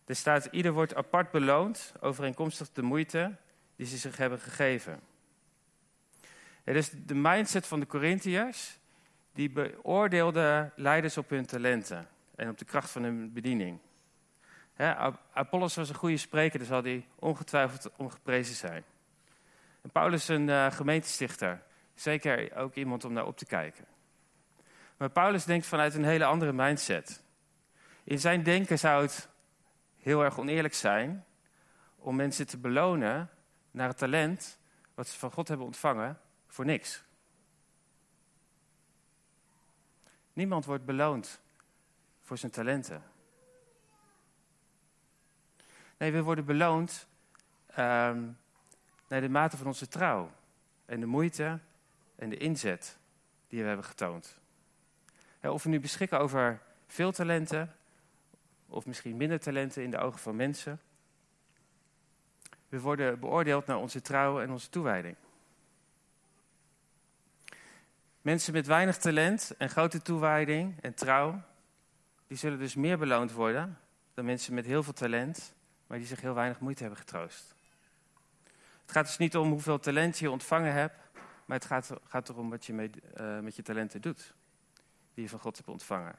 Er 0.07 0.17
staat, 0.17 0.49
ieder 0.51 0.73
wordt 0.73 0.95
apart 0.95 1.31
beloond 1.31 1.93
overeenkomstig 2.01 2.73
de 2.73 2.83
moeite 2.83 3.35
die 3.77 3.87
ze 3.87 3.97
zich 3.97 4.17
hebben 4.17 4.39
gegeven. 4.39 5.01
Het 6.65 6.77
is 6.77 6.91
de 6.91 7.15
mindset 7.15 7.67
van 7.67 7.81
de 7.81 7.87
Corinthiërs, 7.87 8.79
die 9.33 9.51
beoordeelden 9.51 10.73
leiders 10.77 11.17
op 11.17 11.31
hun 11.31 11.47
talenten 11.47 12.09
en 12.35 12.49
op 12.49 12.59
de 12.59 12.65
kracht 12.65 12.91
van 12.91 13.03
hun 13.03 13.33
bediening. 13.33 13.79
Apollos 15.33 15.75
was 15.75 15.89
een 15.89 15.95
goede 15.95 16.17
spreker, 16.17 16.59
dus 16.59 16.69
zal 16.69 16.83
hij 16.83 17.07
ongetwijfeld 17.19 17.91
omgeprezen 17.97 18.55
zijn. 18.55 18.85
En 19.83 19.91
Paulus 19.91 20.29
een 20.29 20.49
uh, 20.49 20.71
gemeentestichter. 20.71 21.63
Zeker 21.95 22.57
ook 22.57 22.75
iemand 22.75 23.05
om 23.05 23.13
naar 23.13 23.27
op 23.27 23.37
te 23.37 23.47
kijken. 23.47 23.85
Maar 24.97 25.11
Paulus 25.11 25.45
denkt 25.45 25.67
vanuit 25.67 25.95
een 25.95 26.05
hele 26.05 26.25
andere 26.25 26.53
mindset. 26.53 27.23
In 28.05 28.19
zijn 28.19 28.43
denken 28.43 28.79
zou 28.79 29.03
het 29.03 29.29
heel 29.99 30.25
erg 30.25 30.39
oneerlijk 30.39 30.75
zijn 30.75 31.25
om 31.97 32.17
mensen 32.17 32.47
te 32.47 32.59
belonen 32.59 33.31
naar 33.71 33.89
het 33.89 33.99
talent 33.99 34.59
wat 34.95 35.09
ze 35.09 35.19
van 35.19 35.31
God 35.31 35.49
hebben 35.49 35.67
ontvangen 35.67 36.21
voor 36.47 36.65
niks. 36.65 37.05
Niemand 40.33 40.65
wordt 40.65 40.85
beloond 40.85 41.41
voor 42.21 42.39
zijn 42.39 42.53
talenten. 42.53 43.03
Nee, 45.97 46.13
we 46.13 46.23
worden 46.23 46.45
beloond 46.45 47.07
um, 47.71 48.39
naar 49.09 49.21
de 49.21 49.29
mate 49.29 49.57
van 49.57 49.67
onze 49.67 49.89
trouw 49.89 50.31
en 50.85 51.01
de 51.01 51.07
moeite 51.07 51.59
en 52.17 52.29
de 52.29 52.37
inzet 52.37 52.99
die 53.49 53.61
we 53.61 53.67
hebben 53.67 53.85
getoond. 53.87 54.39
of 55.41 55.63
we 55.63 55.69
nu 55.69 55.81
beschikken 55.81 56.19
over 56.19 56.61
veel 56.87 57.13
talenten 57.13 57.77
of 58.69 58.87
misschien 58.87 59.17
minder 59.17 59.41
talenten 59.41 59.83
in 59.83 59.91
de 59.91 59.99
ogen 59.99 60.19
van 60.21 60.37
mensen. 60.37 60.81
We 62.69 62.81
worden 62.81 63.21
beoordeeld 63.21 63.67
naar 63.67 63.77
onze 63.77 64.01
trouw 64.01 64.41
en 64.41 64.51
onze 64.51 64.69
toewijding. 64.69 65.17
Mensen 68.23 68.53
met 68.53 68.67
weinig 68.67 68.99
talent 68.99 69.55
en 69.59 69.71
grote 69.71 70.03
toewijding 70.03 70.81
en 70.81 70.95
trouw, 70.95 71.43
die 72.27 72.37
zullen 72.37 72.59
dus 72.59 72.75
meer 72.75 72.99
beloond 72.99 73.33
worden 73.33 73.79
dan 74.15 74.25
mensen 74.25 74.55
met 74.55 74.67
heel 74.67 74.83
veel 74.83 74.93
talent, 74.93 75.55
maar 75.87 75.99
die 75.99 76.07
zich 76.07 76.21
heel 76.21 76.35
weinig 76.35 76.61
moeite 76.61 76.83
hebben 76.83 77.01
getroost. 77.01 77.55
Het 78.83 78.91
gaat 78.91 79.07
dus 79.07 79.17
niet 79.17 79.37
om 79.37 79.51
hoeveel 79.51 79.79
talent 79.79 80.19
je 80.19 80.31
ontvangen 80.31 80.73
hebt, 80.73 80.95
maar 81.53 81.61
het 81.61 81.71
gaat, 81.71 81.91
gaat 82.05 82.29
erom 82.29 82.51
wat 82.51 82.67
je 82.67 82.73
uh, 82.73 83.39
met 83.39 83.57
je 83.57 83.63
talenten 83.63 84.01
doet, 84.01 84.35
die 85.15 85.23
je 85.25 85.29
van 85.29 85.39
God 85.39 85.57
hebt 85.57 85.69
ontvangen. 85.69 86.15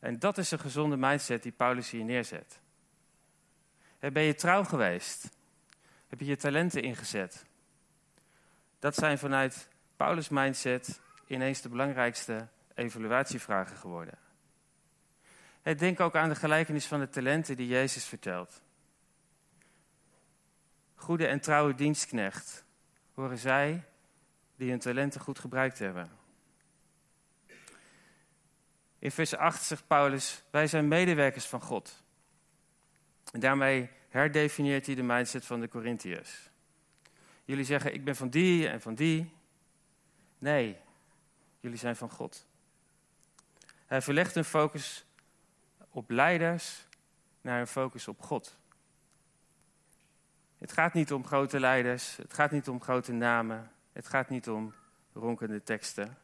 En 0.00 0.18
dat 0.18 0.38
is 0.38 0.50
een 0.50 0.58
gezonde 0.58 0.96
mindset 0.96 1.42
die 1.42 1.52
Paulus 1.52 1.90
hier 1.90 2.04
neerzet. 2.04 2.60
Ben 3.98 4.22
je 4.22 4.34
trouw 4.34 4.64
geweest? 4.64 5.28
Heb 6.08 6.20
je 6.20 6.26
je 6.26 6.36
talenten 6.36 6.82
ingezet? 6.82 7.44
Dat 8.78 8.94
zijn 8.94 9.18
vanuit 9.18 9.68
Paulus' 9.96 10.28
mindset 10.28 11.00
ineens 11.26 11.60
de 11.60 11.68
belangrijkste 11.68 12.48
evaluatievragen 12.74 13.76
geworden. 13.76 14.18
Denk 15.62 16.00
ook 16.00 16.16
aan 16.16 16.28
de 16.28 16.34
gelijkenis 16.34 16.86
van 16.86 17.00
de 17.00 17.08
talenten 17.08 17.56
die 17.56 17.68
Jezus 17.68 18.04
vertelt. 18.04 18.62
Goede 20.94 21.26
en 21.26 21.40
trouwe 21.40 21.74
dienstknecht 21.74 22.64
horen 23.14 23.38
zij 23.38 23.84
die 24.62 24.70
hun 24.70 24.80
talenten 24.80 25.20
goed 25.20 25.38
gebruikt 25.38 25.78
hebben. 25.78 26.10
In 28.98 29.10
vers 29.10 29.34
8 29.34 29.62
zegt 29.62 29.86
Paulus: 29.86 30.42
Wij 30.50 30.66
zijn 30.66 30.88
medewerkers 30.88 31.46
van 31.46 31.60
God. 31.60 32.02
En 33.32 33.40
daarmee 33.40 33.90
herdefinieert 34.08 34.86
hij 34.86 34.94
de 34.94 35.02
mindset 35.02 35.44
van 35.44 35.60
de 35.60 35.68
Corinthiërs. 35.68 36.50
Jullie 37.44 37.64
zeggen: 37.64 37.94
Ik 37.94 38.04
ben 38.04 38.16
van 38.16 38.28
die 38.28 38.68
en 38.68 38.80
van 38.80 38.94
die. 38.94 39.32
Nee, 40.38 40.76
jullie 41.60 41.78
zijn 41.78 41.96
van 41.96 42.10
God. 42.10 42.46
Hij 43.86 44.02
verlegt 44.02 44.34
hun 44.34 44.44
focus 44.44 45.04
op 45.90 46.10
leiders 46.10 46.86
naar 47.40 47.60
een 47.60 47.66
focus 47.66 48.08
op 48.08 48.20
God. 48.20 48.56
Het 50.58 50.72
gaat 50.72 50.94
niet 50.94 51.12
om 51.12 51.26
grote 51.26 51.60
leiders, 51.60 52.16
het 52.16 52.34
gaat 52.34 52.50
niet 52.50 52.68
om 52.68 52.82
grote 52.82 53.12
namen, 53.12 53.72
het 53.92 54.08
gaat 54.08 54.28
niet 54.28 54.48
om 54.48 54.74
ronkende 55.12 55.62
teksten. 55.62 56.18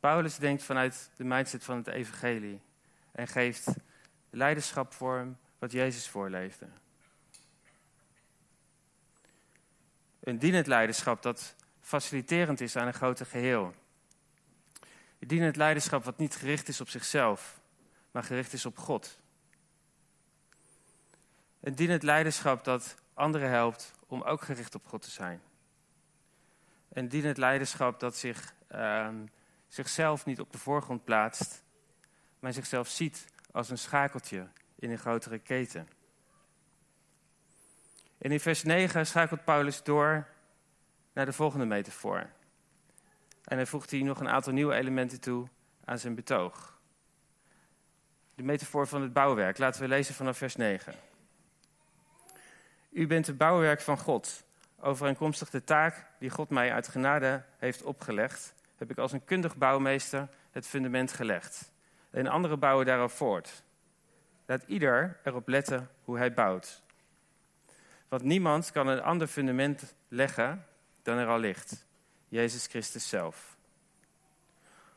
Paulus 0.00 0.36
denkt 0.36 0.62
vanuit 0.62 1.10
de 1.16 1.24
mindset 1.24 1.64
van 1.64 1.76
het 1.76 1.86
evangelie 1.86 2.60
en 3.12 3.28
geeft 3.28 3.68
leiderschap 4.30 4.92
vorm 4.92 5.36
wat 5.58 5.72
Jezus 5.72 6.08
voorleefde. 6.08 6.66
Een 10.20 10.38
dienend 10.38 10.66
leiderschap 10.66 11.22
dat 11.22 11.54
faciliterend 11.80 12.60
is 12.60 12.76
aan 12.76 12.86
een 12.86 12.94
groter 12.94 13.26
geheel. 13.26 13.74
Een 15.18 15.28
dienend 15.28 15.56
leiderschap 15.56 16.04
wat 16.04 16.18
niet 16.18 16.36
gericht 16.36 16.68
is 16.68 16.80
op 16.80 16.88
zichzelf, 16.88 17.60
maar 18.10 18.22
gericht 18.22 18.52
is 18.52 18.66
op 18.66 18.78
God. 18.78 19.18
Een 21.60 21.74
dienend 21.74 22.02
leiderschap 22.02 22.64
dat 22.64 22.96
anderen 23.14 23.48
helpt 23.48 23.92
om 24.06 24.22
ook 24.22 24.42
gericht 24.42 24.74
op 24.74 24.86
God 24.86 25.02
te 25.02 25.10
zijn. 25.10 25.42
Een 26.96 27.08
dienend 27.08 27.36
leiderschap 27.36 28.00
dat 28.00 28.16
zich, 28.16 28.54
uh, 28.74 29.08
zichzelf 29.68 30.24
niet 30.24 30.40
op 30.40 30.52
de 30.52 30.58
voorgrond 30.58 31.04
plaatst, 31.04 31.62
maar 32.38 32.52
zichzelf 32.52 32.88
ziet 32.88 33.26
als 33.50 33.70
een 33.70 33.78
schakeltje 33.78 34.48
in 34.74 34.90
een 34.90 34.98
grotere 34.98 35.38
keten. 35.38 35.88
En 38.18 38.32
in 38.32 38.40
vers 38.40 38.62
9 38.62 39.06
schakelt 39.06 39.44
Paulus 39.44 39.82
door 39.82 40.26
naar 41.12 41.24
de 41.24 41.32
volgende 41.32 41.64
metafoor. 41.64 42.30
En 43.44 43.56
hij 43.56 43.66
voegt 43.66 43.90
hier 43.90 44.04
nog 44.04 44.20
een 44.20 44.28
aantal 44.28 44.52
nieuwe 44.52 44.74
elementen 44.74 45.20
toe 45.20 45.48
aan 45.84 45.98
zijn 45.98 46.14
betoog. 46.14 46.78
De 48.34 48.42
metafoor 48.42 48.86
van 48.86 49.02
het 49.02 49.12
bouwwerk. 49.12 49.58
Laten 49.58 49.80
we 49.80 49.88
lezen 49.88 50.14
vanaf 50.14 50.36
vers 50.36 50.56
9. 50.56 50.94
U 52.90 53.06
bent 53.06 53.26
het 53.26 53.38
bouwwerk 53.38 53.80
van 53.80 53.98
God. 53.98 54.44
Overeenkomstig 54.80 55.50
de 55.50 55.64
taak 55.64 56.06
die 56.18 56.30
God 56.30 56.50
mij 56.50 56.72
uit 56.72 56.88
genade 56.88 57.42
heeft 57.58 57.82
opgelegd, 57.82 58.54
heb 58.76 58.90
ik 58.90 58.98
als 58.98 59.12
een 59.12 59.24
kundig 59.24 59.56
bouwmeester 59.56 60.28
het 60.50 60.66
fundament 60.66 61.12
gelegd. 61.12 61.72
En 62.10 62.26
andere 62.26 62.56
bouwen 62.56 62.86
daarop 62.86 63.10
voort. 63.10 63.62
Laat 64.46 64.62
ieder 64.66 65.20
erop 65.22 65.48
letten 65.48 65.90
hoe 66.04 66.18
hij 66.18 66.32
bouwt. 66.32 66.82
Want 68.08 68.22
niemand 68.22 68.72
kan 68.72 68.86
een 68.86 69.02
ander 69.02 69.26
fundament 69.26 69.94
leggen 70.08 70.66
dan 71.02 71.18
er 71.18 71.26
al 71.26 71.38
ligt: 71.38 71.86
Jezus 72.28 72.66
Christus 72.66 73.08
zelf. 73.08 73.56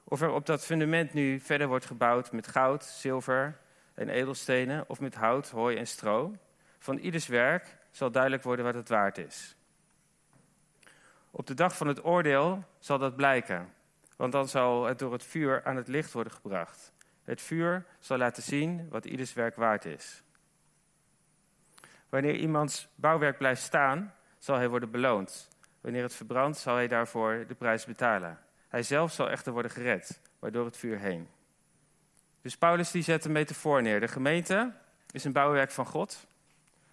Of 0.03 0.21
er 0.21 0.29
op 0.31 0.45
dat 0.45 0.65
fundament 0.65 1.13
nu 1.13 1.39
verder 1.39 1.67
wordt 1.67 1.85
gebouwd 1.85 2.31
met 2.31 2.47
goud, 2.47 2.83
zilver 2.83 3.59
en 3.93 4.09
edelstenen, 4.09 4.89
of 4.89 4.99
met 4.99 5.15
hout, 5.15 5.49
hooi 5.49 5.77
en 5.77 5.87
stro, 5.87 6.35
van 6.77 6.97
ieders 6.97 7.27
werk 7.27 7.77
zal 7.91 8.11
duidelijk 8.11 8.43
worden 8.43 8.65
wat 8.65 8.73
het 8.73 8.89
waard 8.89 9.17
is. 9.17 9.55
Op 11.31 11.47
de 11.47 11.53
dag 11.53 11.77
van 11.77 11.87
het 11.87 12.05
oordeel 12.05 12.63
zal 12.79 12.97
dat 12.97 13.15
blijken, 13.15 13.73
want 14.15 14.31
dan 14.31 14.47
zal 14.47 14.85
het 14.85 14.99
door 14.99 15.11
het 15.11 15.23
vuur 15.23 15.63
aan 15.63 15.75
het 15.75 15.87
licht 15.87 16.11
worden 16.11 16.33
gebracht. 16.33 16.91
Het 17.23 17.41
vuur 17.41 17.85
zal 17.99 18.17
laten 18.17 18.43
zien 18.43 18.89
wat 18.89 19.05
ieders 19.05 19.33
werk 19.33 19.55
waard 19.55 19.85
is. 19.85 20.23
Wanneer 22.09 22.35
iemands 22.35 22.87
bouwwerk 22.95 23.37
blijft 23.37 23.61
staan, 23.61 24.13
zal 24.37 24.55
hij 24.55 24.69
worden 24.69 24.91
beloond. 24.91 25.47
Wanneer 25.81 26.03
het 26.03 26.15
verbrandt, 26.15 26.57
zal 26.57 26.75
hij 26.75 26.87
daarvoor 26.87 27.45
de 27.47 27.55
prijs 27.55 27.85
betalen. 27.85 28.39
Hij 28.67 28.83
zelf 28.83 29.11
zal 29.11 29.29
echter 29.29 29.53
worden 29.53 29.71
gered, 29.71 30.19
waardoor 30.39 30.65
het 30.65 30.77
vuur 30.77 30.99
heen. 30.99 31.27
Dus 32.41 32.57
Paulus 32.57 32.91
die 32.91 33.03
zet 33.03 33.25
een 33.25 33.31
metafoor 33.31 33.81
neer. 33.81 33.99
De 33.99 34.07
gemeente 34.07 34.71
is 35.11 35.23
een 35.23 35.31
bouwwerk 35.31 35.71
van 35.71 35.85
God. 35.85 36.27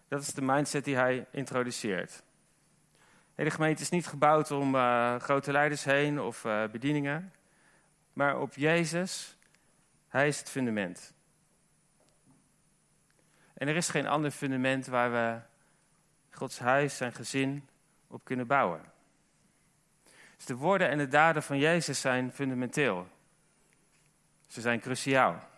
Dat 0.09 0.22
is 0.22 0.35
de 0.35 0.42
mindset 0.42 0.85
die 0.85 0.96
hij 0.96 1.27
introduceert. 1.31 2.22
De 3.44 3.51
gemeente 3.51 3.83
is 3.83 3.90
niet 3.90 4.07
gebouwd 4.07 4.51
om 4.51 4.75
uh, 4.75 5.16
grote 5.16 5.53
leiders 5.53 5.85
heen 5.85 6.20
of 6.20 6.44
uh, 6.44 6.64
bedieningen, 6.64 7.33
maar 8.12 8.40
op 8.40 8.55
Jezus. 8.55 9.37
Hij 10.09 10.29
is 10.29 10.38
het 10.38 10.51
fundament. 10.51 11.14
En 13.55 13.68
er 13.68 13.77
is 13.77 13.88
geen 13.88 14.07
ander 14.07 14.31
fundament 14.31 14.87
waar 14.87 15.12
we 15.12 15.40
Gods 16.31 16.59
huis, 16.59 16.96
zijn 16.96 17.12
gezin 17.12 17.68
op 18.07 18.25
kunnen 18.25 18.46
bouwen. 18.46 18.81
Dus 20.37 20.46
de 20.46 20.57
woorden 20.57 20.88
en 20.88 20.99
de 20.99 21.09
daden 21.09 21.42
van 21.42 21.59
Jezus 21.59 22.01
zijn 22.01 22.33
fundamenteel. 22.33 23.09
Ze 24.46 24.61
zijn 24.61 24.81
cruciaal. 24.81 25.49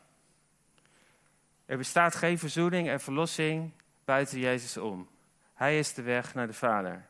Er 1.67 1.77
bestaat 1.77 2.15
geen 2.15 2.39
verzoening 2.39 2.89
en 2.89 3.01
verlossing 3.01 3.73
buiten 4.05 4.39
Jezus 4.39 4.77
om. 4.77 5.09
Hij 5.55 5.79
is 5.79 5.95
de 5.95 6.03
weg 6.03 6.35
naar 6.35 6.47
de 6.47 6.53
Vader. 6.53 7.07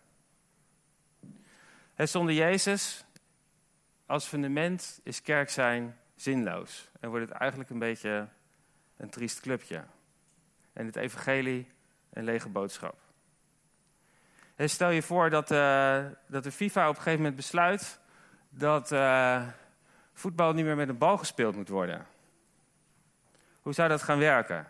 En 1.99 2.09
zonder 2.09 2.35
Jezus 2.35 3.05
als 4.07 4.27
fundament 4.27 5.01
is 5.03 5.23
kerk 5.23 5.51
zijn 5.51 5.99
zinloos. 6.15 6.91
En 7.01 7.09
wordt 7.09 7.29
het 7.29 7.39
eigenlijk 7.39 7.71
een 7.71 7.79
beetje 7.79 8.29
een 8.97 9.11
triest 9.11 9.41
clubje. 9.41 9.85
En 10.73 10.87
het 10.87 10.97
evangelie 10.97 11.69
een 12.13 12.25
lege 12.25 12.49
boodschap. 12.49 12.97
Stel 14.57 14.91
je 14.91 15.03
voor 15.03 15.31
dat, 15.31 15.51
uh, 15.51 16.05
dat 16.27 16.43
de 16.43 16.53
FIFA 16.53 16.83
op 16.83 16.97
een 16.97 17.03
gegeven 17.03 17.19
moment 17.19 17.37
besluit 17.37 18.01
dat 18.49 18.93
uh, 18.93 19.47
voetbal 20.13 20.53
niet 20.53 20.65
meer 20.65 20.77
met 20.77 20.89
een 20.89 20.99
bal 20.99 21.19
gespeeld 21.19 21.57
moet 21.57 21.69
worden. 21.69 22.07
Hoe 23.63 23.73
zou 23.73 23.89
dat 23.89 24.03
gaan 24.03 24.19
werken? 24.19 24.69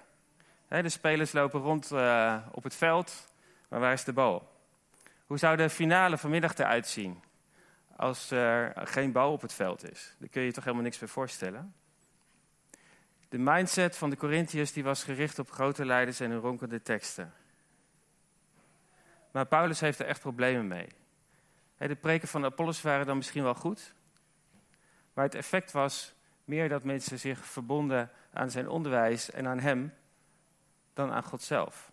de 0.68 0.88
spelers 0.88 1.32
lopen 1.32 1.60
rond 1.60 1.92
uh, 1.92 2.36
op 2.50 2.62
het 2.62 2.74
veld, 2.74 3.32
maar 3.68 3.80
waar 3.80 3.92
is 3.92 4.04
de 4.04 4.12
bal? 4.12 4.57
Hoe 5.28 5.38
zou 5.38 5.56
de 5.56 5.70
finale 5.70 6.18
vanmiddag 6.18 6.54
eruit 6.54 6.86
zien 6.86 7.22
als 7.96 8.30
er 8.30 8.72
geen 8.86 9.12
bal 9.12 9.32
op 9.32 9.40
het 9.40 9.52
veld 9.52 9.90
is? 9.90 10.14
Daar 10.18 10.28
kun 10.28 10.40
je 10.40 10.46
je 10.46 10.52
toch 10.52 10.64
helemaal 10.64 10.84
niks 10.84 10.98
meer 10.98 11.08
voorstellen? 11.08 11.74
De 13.28 13.38
mindset 13.38 13.96
van 13.96 14.10
de 14.10 14.16
Corinthiërs 14.16 14.72
die 14.72 14.84
was 14.84 15.04
gericht 15.04 15.38
op 15.38 15.50
grote 15.50 15.84
leiders 15.84 16.20
en 16.20 16.30
hun 16.30 16.40
ronkende 16.40 16.82
teksten. 16.82 17.32
Maar 19.30 19.46
Paulus 19.46 19.80
heeft 19.80 19.98
er 19.98 20.06
echt 20.06 20.20
problemen 20.20 20.66
mee. 20.66 20.88
De 21.76 21.96
preken 21.96 22.28
van 22.28 22.44
Apollos 22.44 22.82
waren 22.82 23.06
dan 23.06 23.16
misschien 23.16 23.42
wel 23.42 23.54
goed, 23.54 23.94
maar 25.12 25.24
het 25.24 25.34
effect 25.34 25.72
was 25.72 26.14
meer 26.44 26.68
dat 26.68 26.84
mensen 26.84 27.18
zich 27.18 27.44
verbonden 27.44 28.10
aan 28.32 28.50
zijn 28.50 28.68
onderwijs 28.68 29.30
en 29.30 29.46
aan 29.46 29.58
hem 29.58 29.94
dan 30.92 31.12
aan 31.12 31.24
God 31.24 31.42
zelf. 31.42 31.92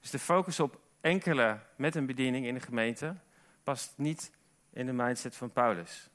Dus 0.00 0.10
de 0.10 0.18
focus 0.18 0.60
op 0.60 0.82
enkele 1.04 1.58
met 1.76 1.94
een 1.94 2.06
bediening 2.06 2.46
in 2.46 2.54
de 2.54 2.60
gemeente 2.60 3.14
past 3.62 3.92
niet 3.96 4.32
in 4.70 4.86
de 4.86 4.92
mindset 4.92 5.36
van 5.36 5.52
Paulus. 5.52 6.10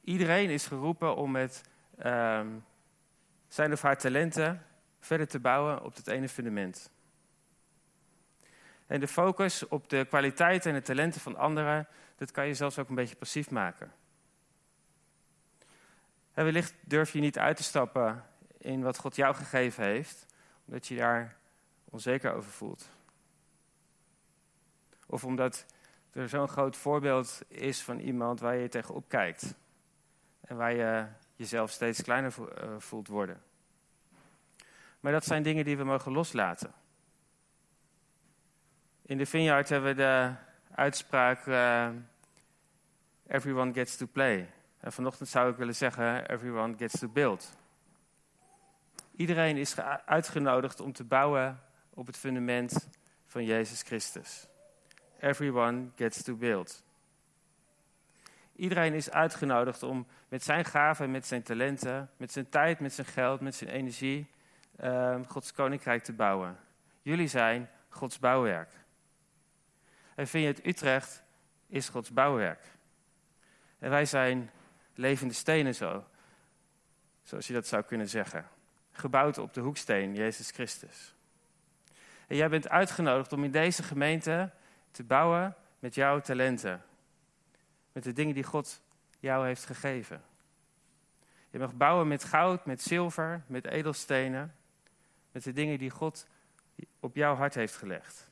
Iedereen 0.00 0.50
is 0.50 0.66
geroepen 0.66 1.16
om 1.16 1.30
met 1.30 1.62
uh, 1.98 2.46
zijn 3.48 3.72
of 3.72 3.82
haar 3.82 3.98
talenten 3.98 4.66
verder 5.00 5.28
te 5.28 5.38
bouwen 5.38 5.82
op 5.82 5.94
het 5.96 6.06
ene 6.06 6.28
fundament. 6.28 6.90
En 8.86 9.00
de 9.00 9.08
focus 9.08 9.68
op 9.68 9.88
de 9.88 10.04
kwaliteiten 10.08 10.70
en 10.70 10.76
de 10.76 10.84
talenten 10.84 11.20
van 11.20 11.36
anderen, 11.36 11.88
dat 12.16 12.30
kan 12.30 12.46
je 12.46 12.54
zelfs 12.54 12.78
ook 12.78 12.88
een 12.88 12.94
beetje 12.94 13.16
passief 13.16 13.50
maken. 13.50 13.92
En 16.32 16.44
wellicht 16.44 16.74
durf 16.80 17.12
je 17.12 17.20
niet 17.20 17.38
uit 17.38 17.56
te 17.56 17.62
stappen 17.62 18.24
in 18.58 18.82
wat 18.82 18.98
God 18.98 19.16
jou 19.16 19.34
gegeven 19.34 19.84
heeft, 19.84 20.26
omdat 20.66 20.86
je 20.86 20.96
daar 20.96 21.36
onzeker 21.84 22.32
over 22.32 22.50
voelt. 22.50 22.95
Of 25.06 25.24
omdat 25.24 25.66
er 26.12 26.28
zo'n 26.28 26.48
groot 26.48 26.76
voorbeeld 26.76 27.42
is 27.48 27.82
van 27.82 27.98
iemand 27.98 28.40
waar 28.40 28.56
je 28.56 28.68
tegenop 28.68 29.08
kijkt. 29.08 29.54
En 30.40 30.56
waar 30.56 30.74
je 30.74 31.06
jezelf 31.34 31.70
steeds 31.70 32.02
kleiner 32.02 32.32
eh, 32.54 32.74
voelt 32.78 33.08
worden. 33.08 33.42
Maar 35.00 35.12
dat 35.12 35.24
zijn 35.24 35.42
dingen 35.42 35.64
die 35.64 35.76
we 35.76 35.84
mogen 35.84 36.12
loslaten. 36.12 36.72
In 39.02 39.18
de 39.18 39.26
Vineyard 39.26 39.68
hebben 39.68 39.90
we 39.90 39.96
de 39.96 40.34
uitspraak: 40.74 41.46
uh, 41.46 41.88
Everyone 43.26 43.72
gets 43.72 43.96
to 43.96 44.06
play. 44.12 44.50
En 44.80 44.92
vanochtend 44.92 45.28
zou 45.28 45.50
ik 45.50 45.56
willen 45.56 45.74
zeggen: 45.74 46.30
Everyone 46.30 46.74
gets 46.76 46.98
to 46.98 47.08
build. 47.08 47.56
Iedereen 49.16 49.56
is 49.56 49.80
uitgenodigd 50.04 50.80
om 50.80 50.92
te 50.92 51.04
bouwen 51.04 51.60
op 51.90 52.06
het 52.06 52.16
fundament 52.16 52.88
van 53.26 53.44
Jezus 53.44 53.82
Christus. 53.82 54.48
Everyone 55.20 55.88
gets 55.96 56.22
to 56.22 56.36
build. 56.36 56.84
Iedereen 58.56 58.94
is 58.94 59.10
uitgenodigd 59.10 59.82
om 59.82 60.06
met 60.28 60.42
zijn 60.42 60.64
gaven, 60.64 61.10
met 61.10 61.26
zijn 61.26 61.42
talenten, 61.42 62.10
met 62.16 62.32
zijn 62.32 62.48
tijd, 62.48 62.80
met 62.80 62.92
zijn 62.92 63.06
geld, 63.06 63.40
met 63.40 63.54
zijn 63.54 63.70
energie 63.70 64.30
uh, 64.80 65.16
Gods 65.28 65.52
koninkrijk 65.52 66.04
te 66.04 66.12
bouwen. 66.12 66.58
Jullie 67.02 67.28
zijn 67.28 67.70
Gods 67.88 68.18
bouwwerk. 68.18 68.72
En 70.14 70.26
vind 70.26 70.44
je 70.44 70.50
het 70.50 70.66
Utrecht 70.66 71.22
is 71.66 71.88
Gods 71.88 72.10
bouwwerk. 72.10 72.64
En 73.78 73.90
wij 73.90 74.04
zijn 74.04 74.50
levende 74.94 75.34
stenen 75.34 75.74
zo, 75.74 76.04
zoals 77.22 77.46
je 77.46 77.52
dat 77.52 77.66
zou 77.66 77.82
kunnen 77.82 78.08
zeggen. 78.08 78.48
Gebouwd 78.92 79.38
op 79.38 79.54
de 79.54 79.60
hoeksteen, 79.60 80.14
Jezus 80.14 80.50
Christus. 80.50 81.14
En 82.26 82.36
jij 82.36 82.48
bent 82.48 82.68
uitgenodigd 82.68 83.32
om 83.32 83.44
in 83.44 83.50
deze 83.50 83.82
gemeente 83.82 84.50
te 84.96 85.04
bouwen 85.04 85.54
met 85.78 85.94
jouw 85.94 86.20
talenten. 86.20 86.82
Met 87.92 88.04
de 88.04 88.12
dingen 88.12 88.34
die 88.34 88.44
God 88.44 88.80
jou 89.18 89.46
heeft 89.46 89.64
gegeven. 89.64 90.22
Je 91.50 91.58
mag 91.58 91.74
bouwen 91.74 92.08
met 92.08 92.24
goud, 92.24 92.66
met 92.66 92.82
zilver, 92.82 93.42
met 93.46 93.66
edelstenen. 93.66 94.54
Met 95.32 95.44
de 95.44 95.52
dingen 95.52 95.78
die 95.78 95.90
God 95.90 96.26
op 97.00 97.16
jouw 97.16 97.34
hart 97.34 97.54
heeft 97.54 97.76
gelegd. 97.76 98.30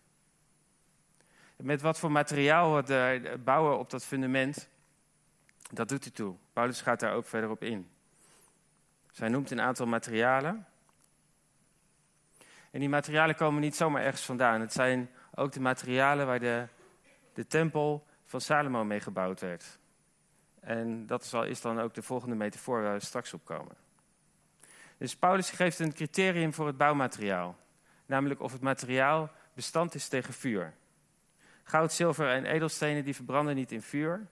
Met 1.56 1.80
wat 1.80 1.98
voor 1.98 2.12
materiaal 2.12 2.82
we 2.82 3.40
bouwen 3.44 3.78
op 3.78 3.90
dat 3.90 4.04
fundament, 4.04 4.68
dat 5.70 5.88
doet 5.88 6.04
hij 6.04 6.12
toe. 6.12 6.36
Paulus 6.52 6.80
gaat 6.80 7.00
daar 7.00 7.14
ook 7.14 7.26
verder 7.26 7.50
op 7.50 7.62
in. 7.62 7.90
Zij 9.10 9.28
noemt 9.28 9.50
een 9.50 9.60
aantal 9.60 9.86
materialen. 9.86 10.66
En 12.70 12.80
die 12.80 12.88
materialen 12.88 13.34
komen 13.34 13.60
niet 13.60 13.76
zomaar 13.76 14.02
ergens 14.02 14.24
vandaan. 14.24 14.60
Het 14.60 14.72
zijn 14.72 15.10
ook 15.34 15.52
de 15.52 15.60
materialen 15.60 16.26
waar 16.26 16.40
de, 16.40 16.66
de 17.32 17.46
tempel 17.46 18.06
van 18.24 18.40
Salomo 18.40 18.84
mee 18.84 19.00
gebouwd 19.00 19.40
werd. 19.40 19.78
En 20.60 21.06
dat 21.06 21.22
is, 21.22 21.32
is 21.32 21.60
dan 21.60 21.80
ook 21.80 21.94
de 21.94 22.02
volgende 22.02 22.34
metafoor 22.34 22.82
waar 22.82 22.94
we 22.94 23.04
straks 23.04 23.34
op 23.34 23.44
komen. 23.44 23.76
Dus 24.98 25.16
Paulus 25.16 25.50
geeft 25.50 25.78
een 25.78 25.92
criterium 25.92 26.52
voor 26.52 26.66
het 26.66 26.76
bouwmateriaal. 26.76 27.56
Namelijk 28.06 28.40
of 28.40 28.52
het 28.52 28.60
materiaal 28.60 29.30
bestand 29.54 29.94
is 29.94 30.08
tegen 30.08 30.34
vuur. 30.34 30.74
Goud, 31.62 31.92
zilver 31.92 32.28
en 32.28 32.44
edelstenen 32.44 33.04
die 33.04 33.14
verbranden 33.14 33.54
niet 33.54 33.72
in 33.72 33.82
vuur. 33.82 34.26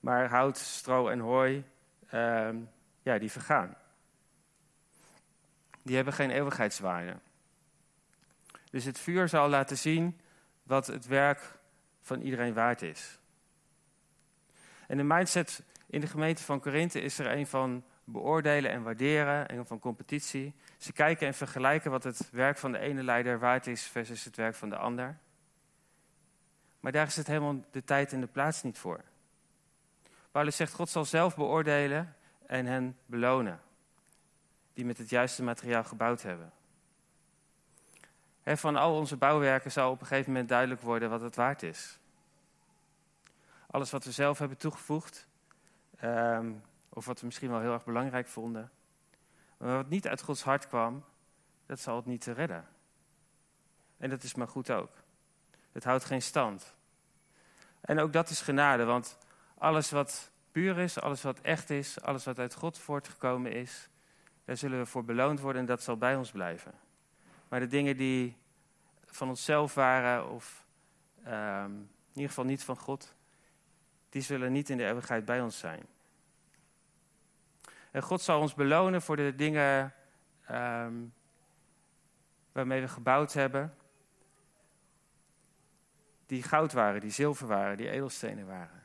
Maar 0.00 0.28
hout, 0.28 0.58
stro 0.58 1.08
en 1.08 1.18
hooi, 1.18 1.64
uh, 2.14 2.48
ja, 3.02 3.18
die 3.18 3.30
vergaan. 3.30 3.76
Die 5.82 5.96
hebben 5.96 6.14
geen 6.14 6.30
eeuwigheidswaarde. 6.30 7.16
Dus 8.72 8.84
het 8.84 8.98
vuur 8.98 9.28
zal 9.28 9.48
laten 9.48 9.78
zien 9.78 10.20
wat 10.62 10.86
het 10.86 11.06
werk 11.06 11.58
van 12.00 12.20
iedereen 12.20 12.54
waard 12.54 12.82
is. 12.82 13.18
En 14.86 14.96
de 14.96 15.02
mindset 15.02 15.62
in 15.86 16.00
de 16.00 16.06
gemeente 16.06 16.42
van 16.42 16.60
Korinthe 16.60 17.00
is 17.00 17.18
er 17.18 17.36
een 17.36 17.46
van 17.46 17.84
beoordelen 18.04 18.70
en 18.70 18.82
waarderen 18.82 19.48
en 19.48 19.66
van 19.66 19.78
competitie. 19.78 20.54
Ze 20.78 20.92
kijken 20.92 21.26
en 21.26 21.34
vergelijken 21.34 21.90
wat 21.90 22.04
het 22.04 22.30
werk 22.30 22.58
van 22.58 22.72
de 22.72 22.78
ene 22.78 23.02
leider 23.02 23.38
waard 23.38 23.66
is 23.66 23.82
versus 23.82 24.24
het 24.24 24.36
werk 24.36 24.54
van 24.54 24.68
de 24.68 24.76
ander. 24.76 25.18
Maar 26.80 26.92
daar 26.92 27.06
is 27.06 27.16
het 27.16 27.26
helemaal 27.26 27.64
de 27.70 27.84
tijd 27.84 28.12
en 28.12 28.20
de 28.20 28.26
plaats 28.26 28.62
niet 28.62 28.78
voor. 28.78 29.04
Paulus 30.30 30.56
zegt, 30.56 30.72
God 30.72 30.88
zal 30.88 31.04
zelf 31.04 31.36
beoordelen 31.36 32.16
en 32.46 32.66
hen 32.66 32.98
belonen. 33.06 33.60
Die 34.74 34.84
met 34.84 34.98
het 34.98 35.08
juiste 35.08 35.42
materiaal 35.42 35.84
gebouwd 35.84 36.22
hebben. 36.22 36.52
Van 38.44 38.76
al 38.76 38.96
onze 38.96 39.16
bouwwerken 39.16 39.72
zal 39.72 39.90
op 39.90 40.00
een 40.00 40.06
gegeven 40.06 40.32
moment 40.32 40.48
duidelijk 40.48 40.80
worden 40.80 41.10
wat 41.10 41.20
het 41.20 41.36
waard 41.36 41.62
is. 41.62 41.98
Alles 43.70 43.90
wat 43.90 44.04
we 44.04 44.12
zelf 44.12 44.38
hebben 44.38 44.58
toegevoegd, 44.58 45.26
ehm, 45.96 46.52
of 46.88 47.04
wat 47.04 47.20
we 47.20 47.26
misschien 47.26 47.50
wel 47.50 47.60
heel 47.60 47.72
erg 47.72 47.84
belangrijk 47.84 48.28
vonden, 48.28 48.70
maar 49.56 49.76
wat 49.76 49.88
niet 49.88 50.08
uit 50.08 50.22
Gods 50.22 50.42
hart 50.42 50.68
kwam, 50.68 51.04
dat 51.66 51.80
zal 51.80 51.96
het 51.96 52.06
niet 52.06 52.20
te 52.20 52.32
redden. 52.32 52.68
En 53.96 54.10
dat 54.10 54.22
is 54.22 54.34
maar 54.34 54.48
goed 54.48 54.70
ook. 54.70 54.90
Het 55.72 55.84
houdt 55.84 56.04
geen 56.04 56.22
stand. 56.22 56.74
En 57.80 57.98
ook 57.98 58.12
dat 58.12 58.30
is 58.30 58.40
genade, 58.40 58.84
want 58.84 59.18
alles 59.58 59.90
wat 59.90 60.30
puur 60.52 60.78
is, 60.78 61.00
alles 61.00 61.22
wat 61.22 61.40
echt 61.40 61.70
is, 61.70 62.00
alles 62.00 62.24
wat 62.24 62.38
uit 62.38 62.54
God 62.54 62.78
voortgekomen 62.78 63.52
is, 63.52 63.88
daar 64.44 64.56
zullen 64.56 64.78
we 64.78 64.86
voor 64.86 65.04
beloond 65.04 65.40
worden 65.40 65.60
en 65.60 65.66
dat 65.66 65.82
zal 65.82 65.96
bij 65.96 66.16
ons 66.16 66.30
blijven. 66.30 66.72
Maar 67.52 67.60
de 67.60 67.66
dingen 67.66 67.96
die 67.96 68.36
van 69.06 69.28
onszelf 69.28 69.74
waren, 69.74 70.28
of 70.28 70.66
um, 71.26 71.74
in 71.74 72.12
ieder 72.12 72.28
geval 72.28 72.44
niet 72.44 72.64
van 72.64 72.76
God, 72.76 73.14
die 74.08 74.22
zullen 74.22 74.52
niet 74.52 74.70
in 74.70 74.76
de 74.76 74.86
eeuwigheid 74.86 75.24
bij 75.24 75.40
ons 75.40 75.58
zijn. 75.58 75.86
En 77.90 78.02
God 78.02 78.20
zal 78.20 78.40
ons 78.40 78.54
belonen 78.54 79.02
voor 79.02 79.16
de 79.16 79.34
dingen 79.34 79.94
um, 80.50 81.14
waarmee 82.52 82.80
we 82.80 82.88
gebouwd 82.88 83.32
hebben, 83.32 83.74
die 86.26 86.42
goud 86.42 86.72
waren, 86.72 87.00
die 87.00 87.10
zilver 87.10 87.46
waren, 87.46 87.76
die 87.76 87.90
edelstenen 87.90 88.46
waren. 88.46 88.82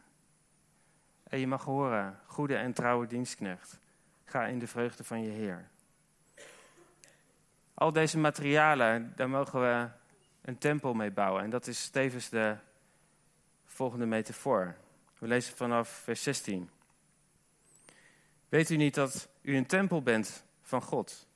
En 1.23 1.39
je 1.39 1.47
mag 1.47 1.63
horen, 1.63 2.19
goede 2.25 2.56
en 2.56 2.73
trouwe 2.73 3.08
dienstknecht, 3.08 3.80
ga 4.25 4.45
in 4.45 4.60
de 4.60 4.67
vreugde 4.67 5.03
van 5.03 5.21
je 5.21 5.30
Heer. 5.30 5.69
Al 7.79 7.91
deze 7.91 8.17
materialen, 8.17 9.13
daar 9.15 9.29
mogen 9.29 9.61
we 9.61 9.89
een 10.41 10.57
tempel 10.57 10.93
mee 10.93 11.11
bouwen. 11.11 11.43
En 11.43 11.49
dat 11.49 11.67
is 11.67 11.89
tevens 11.89 12.29
de 12.29 12.55
volgende 13.65 14.05
metafoor. 14.05 14.75
We 15.17 15.27
lezen 15.27 15.55
vanaf 15.55 15.89
vers 15.89 16.23
16. 16.23 16.69
Weet 18.49 18.69
u 18.69 18.75
niet 18.75 18.95
dat 18.95 19.29
u 19.41 19.55
een 19.55 19.65
tempel 19.65 20.01
bent 20.01 20.43
van 20.61 20.81
God 20.81 21.27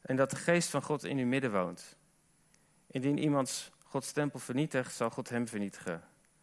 en 0.00 0.16
dat 0.16 0.30
de 0.30 0.36
geest 0.36 0.70
van 0.70 0.82
God 0.82 1.04
in 1.04 1.18
uw 1.18 1.26
midden 1.26 1.52
woont? 1.52 1.96
Indien 2.86 3.18
iemands 3.18 3.70
Gods 3.84 4.12
tempel 4.12 4.38
vernietigt, 4.38 4.94
zal 4.94 5.10
God 5.10 5.28
hem 5.28 5.48
vernietigen. 5.48 6.02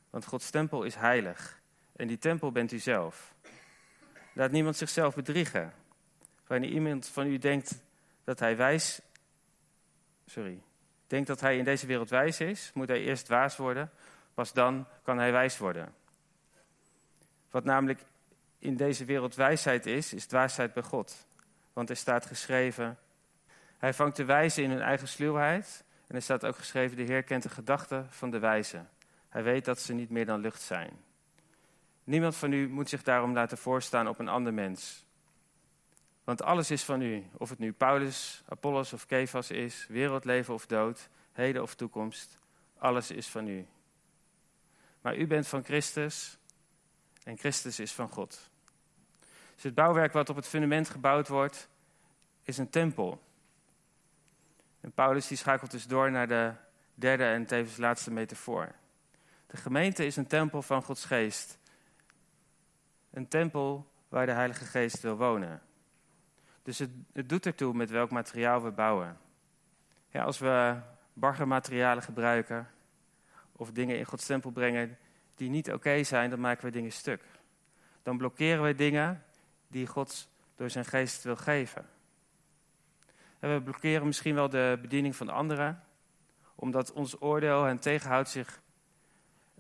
Want 0.10 0.26
Gods 0.26 0.50
tempel 0.50 0.84
is 0.84 0.96
heilig 0.96 1.62
en 1.96 2.08
die 2.08 2.18
tempel 2.18 2.52
bent 2.52 2.72
u 2.72 2.80
zelf. 2.80 3.34
Laat 4.34 4.52
niemand 4.52 4.76
zichzelf 4.78 5.16
bedriegen. 5.16 5.74
Wanneer 6.48 6.70
iemand 6.70 7.08
van 7.08 7.28
u 7.28 7.38
denkt 7.38 7.82
dat 8.24 8.40
hij 8.40 8.58
wijs. 8.58 9.02
Sorry. 10.26 10.62
Denkt 11.08 11.28
dat 11.28 11.42
hij 11.42 11.58
in 11.58 11.64
deze 11.64 11.86
wereld 11.86 12.10
wijs 12.10 12.40
is, 12.40 12.72
moet 12.74 12.88
hij 12.88 13.02
eerst 13.02 13.26
dwaas 13.26 13.58
worden. 13.58 13.92
Pas 14.34 14.54
dan 14.54 14.88
kan 15.04 15.18
hij 15.18 15.32
wijs 15.32 15.58
worden. 15.58 15.94
Wat 17.52 17.64
namelijk 17.64 18.06
in 18.60 18.76
deze 18.76 19.06
wereld 19.06 19.36
wijsheid 19.36 19.86
is, 19.86 20.14
is 20.14 20.26
dwaasheid 20.26 20.74
bij 20.74 20.84
God. 20.84 21.28
Want 21.74 21.90
er 21.90 21.96
staat 21.96 22.26
geschreven: 22.26 22.98
Hij 23.78 23.94
vangt 23.94 24.16
de 24.16 24.26
wijze 24.26 24.62
in 24.62 24.70
hun 24.70 24.82
eigen 24.82 25.08
sluwheid. 25.08 25.84
En 26.08 26.16
er 26.16 26.22
staat 26.22 26.46
ook 26.46 26.58
geschreven: 26.58 26.98
De 26.98 27.04
Heer 27.04 27.24
kent 27.24 27.44
de 27.44 27.50
gedachten 27.50 28.08
van 28.10 28.32
de 28.32 28.40
wijze. 28.40 28.86
Hij 29.30 29.44
weet 29.44 29.66
dat 29.66 29.80
ze 29.80 29.94
niet 29.94 30.10
meer 30.10 30.26
dan 30.26 30.40
lucht 30.40 30.62
zijn. 30.62 30.92
Niemand 32.04 32.36
van 32.36 32.52
u 32.52 32.70
moet 32.70 32.90
zich 32.90 33.04
daarom 33.04 33.34
laten 33.34 33.58
voorstaan 33.58 34.08
op 34.08 34.20
een 34.20 34.28
ander 34.28 34.54
mens. 34.54 35.03
Want 36.24 36.42
alles 36.42 36.72
is 36.72 36.84
van 36.84 37.02
u, 37.02 37.26
of 37.38 37.50
het 37.50 37.60
nu 37.60 37.74
Paulus, 37.74 38.44
Apollos 38.48 38.94
of 38.94 39.06
Kefas 39.06 39.52
is, 39.52 39.86
wereldleven 39.90 40.54
of 40.54 40.66
dood, 40.66 41.10
heden 41.32 41.62
of 41.62 41.76
toekomst, 41.76 42.38
alles 42.78 43.12
is 43.12 43.28
van 43.28 43.48
u. 43.48 43.68
Maar 45.02 45.18
u 45.18 45.28
bent 45.28 45.48
van 45.48 45.64
Christus 45.64 46.38
en 47.24 47.38
Christus 47.38 47.80
is 47.80 47.94
van 47.94 48.10
God. 48.10 48.50
Dus 49.54 49.64
het 49.64 49.74
bouwwerk 49.74 50.14
wat 50.14 50.30
op 50.30 50.36
het 50.36 50.48
fundament 50.48 50.90
gebouwd 50.90 51.28
wordt, 51.28 51.70
is 52.44 52.58
een 52.58 52.70
tempel. 52.70 53.22
En 54.82 54.92
Paulus 54.92 55.28
die 55.28 55.38
schakelt 55.38 55.72
dus 55.72 55.88
door 55.88 56.12
naar 56.12 56.28
de 56.28 56.54
derde 56.94 57.24
en 57.24 57.46
tevens 57.46 57.78
laatste 57.78 58.12
metafoor. 58.12 58.76
De 59.48 59.58
gemeente 59.58 60.06
is 60.06 60.16
een 60.16 60.28
tempel 60.28 60.62
van 60.62 60.84
Gods 60.84 61.06
geest. 61.06 61.58
Een 63.12 63.28
tempel 63.28 63.88
waar 64.10 64.26
de 64.26 64.32
Heilige 64.32 64.66
Geest 64.66 65.02
wil 65.02 65.16
wonen. 65.16 65.62
Dus 66.64 66.80
het, 66.80 66.90
het 67.14 67.30
doet 67.30 67.46
ertoe 67.46 67.74
met 67.74 67.90
welk 67.90 68.12
materiaal 68.12 68.64
we 68.64 68.72
bouwen. 68.72 69.18
Ja, 70.10 70.24
als 70.24 70.40
we 70.40 70.80
baggermaterialen 71.14 72.04
gebruiken 72.04 72.68
of 73.52 73.72
dingen 73.72 73.98
in 73.98 74.06
Gods 74.06 74.26
tempel 74.26 74.52
brengen 74.52 74.98
die 75.36 75.50
niet 75.50 75.72
oké 75.72 76.04
zijn, 76.04 76.30
dan 76.30 76.40
maken 76.40 76.66
we 76.66 76.72
dingen 76.72 76.92
stuk. 76.92 77.24
Dan 78.04 78.18
blokkeren 78.18 78.64
we 78.64 78.76
dingen 78.76 79.24
die 79.68 79.88
God 79.88 80.30
door 80.56 80.70
zijn 80.70 80.86
geest 80.86 81.24
wil 81.24 81.36
geven. 81.36 81.90
En 83.40 83.54
we 83.54 83.62
blokkeren 83.62 84.06
misschien 84.06 84.36
wel 84.36 84.50
de 84.50 84.78
bediening 84.82 85.16
van 85.16 85.30
anderen, 85.30 85.84
omdat 86.56 86.92
ons 86.92 87.22
oordeel 87.22 87.64
hen 87.64 87.80
tegenhoudt 87.80 88.30
zich 88.30 88.62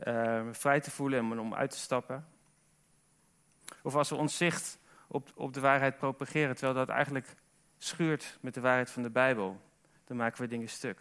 uh, 0.08 0.48
vrij 0.52 0.80
te 0.80 0.92
voelen 0.92 1.32
en 1.32 1.39
om 1.39 1.54
uit 1.54 1.72
te 1.72 1.78
stappen. 1.78 2.28
Of 3.82 3.96
als 3.96 4.10
we 4.10 4.16
ons 4.16 4.38
zicht 4.38 4.80
op, 5.13 5.32
op 5.36 5.54
de 5.54 5.60
waarheid 5.60 5.97
propageren, 5.97 6.56
terwijl 6.56 6.78
dat 6.78 6.89
eigenlijk 6.89 7.36
schuurt 7.78 8.38
met 8.41 8.54
de 8.54 8.62
waarheid 8.62 8.89
van 8.89 9.04
de 9.04 9.10
Bijbel, 9.10 9.62
dan 10.06 10.17
maken 10.17 10.41
we 10.41 10.47
dingen 10.47 10.69
stuk. 10.69 10.99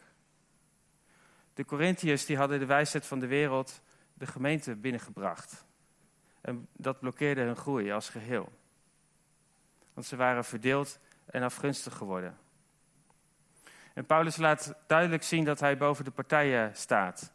De 1.54 1.64
Corinthiërs 1.64 2.26
die 2.26 2.36
hadden 2.36 2.58
de 2.58 2.66
wijsheid 2.66 3.06
van 3.06 3.20
de 3.20 3.26
wereld 3.26 3.82
de 4.14 4.26
gemeente 4.26 4.76
binnengebracht. 4.76 5.64
En 6.40 6.68
dat 6.72 7.00
blokkeerde 7.00 7.40
hun 7.40 7.56
groei 7.56 7.92
als 7.92 8.08
geheel. 8.08 8.52
Want 9.94 10.06
ze 10.06 10.16
waren 10.16 10.44
verdeeld 10.44 10.98
en 11.26 11.42
afgunstig 11.42 11.96
geworden. 11.96 12.38
En 13.94 14.06
Paulus 14.06 14.36
laat 14.36 14.74
duidelijk 14.86 15.22
zien 15.22 15.44
dat 15.44 15.60
hij 15.60 15.76
boven 15.76 16.04
de 16.04 16.10
partijen 16.10 16.76
staat. 16.76 17.32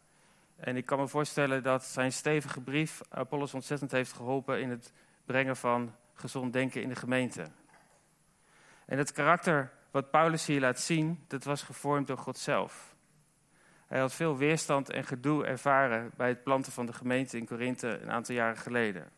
En 0.55 0.77
ik 0.77 0.85
kan 0.85 0.99
me 0.99 1.07
voorstellen 1.07 1.63
dat 1.63 1.83
zijn 1.83 2.11
stevige 2.11 2.61
brief 2.61 3.01
Apollos 3.09 3.53
ontzettend 3.53 3.91
heeft 3.91 4.13
geholpen 4.13 4.61
in 4.61 4.69
het 4.69 4.93
brengen 5.25 5.57
van 5.57 5.95
gezond 6.19 6.53
denken 6.53 6.81
in 6.81 6.89
de 6.89 6.95
gemeente. 6.95 7.47
En 8.85 8.97
het 8.97 9.11
karakter 9.11 9.71
wat 9.91 10.11
Paulus 10.11 10.45
hier 10.45 10.59
laat 10.59 10.79
zien, 10.79 11.23
dat 11.27 11.43
was 11.43 11.63
gevormd 11.63 12.07
door 12.07 12.17
God 12.17 12.37
zelf. 12.37 12.95
Hij 13.87 13.99
had 13.99 14.13
veel 14.13 14.37
weerstand 14.37 14.89
en 14.89 15.03
gedoe 15.03 15.45
ervaren 15.45 16.11
bij 16.17 16.27
het 16.27 16.43
planten 16.43 16.71
van 16.71 16.85
de 16.85 16.93
gemeente 16.93 17.37
in 17.37 17.45
Korinthe 17.45 17.99
een 17.99 18.11
aantal 18.11 18.35
jaren 18.35 18.57
geleden. 18.57 19.09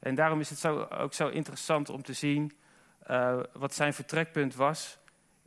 En 0.00 0.14
daarom 0.14 0.40
is 0.40 0.50
het 0.50 0.58
zo, 0.58 0.82
ook 0.82 1.12
zo 1.12 1.28
interessant 1.28 1.88
om 1.88 2.02
te 2.02 2.12
zien 2.12 2.52
uh, 3.10 3.40
wat 3.52 3.74
zijn 3.74 3.94
vertrekpunt 3.94 4.54
was 4.54 4.98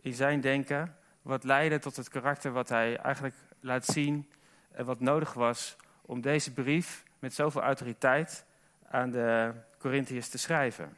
in 0.01 0.13
zijn 0.13 0.41
denken. 0.41 0.95
Wat 1.21 1.43
leidde 1.43 1.79
tot 1.79 1.95
het 1.95 2.10
karakter 2.10 2.51
wat 2.51 2.69
hij 2.69 2.97
eigenlijk 2.97 3.36
laat 3.60 3.86
zien 3.86 4.31
en 4.71 4.86
wat 4.86 4.99
nodig 4.99 5.34
was 5.34 5.75
om 6.01 6.21
deze 6.21 6.53
brief 6.53 7.03
met 7.19 7.34
zoveel 7.34 7.62
autoriteit 7.62 8.45
aan 8.91 9.12
de 9.12 9.54
Corinthiërs 9.77 10.30
te 10.30 10.38
schrijven. 10.38 10.97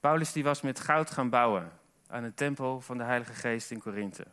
Paulus 0.00 0.32
die 0.32 0.44
was 0.44 0.60
met 0.60 0.80
goud 0.80 1.10
gaan 1.10 1.30
bouwen 1.30 1.72
aan 2.06 2.24
een 2.24 2.34
tempel 2.34 2.80
van 2.80 2.98
de 2.98 3.04
Heilige 3.04 3.32
Geest 3.32 3.70
in 3.70 3.80
Korinthe. 3.80 4.26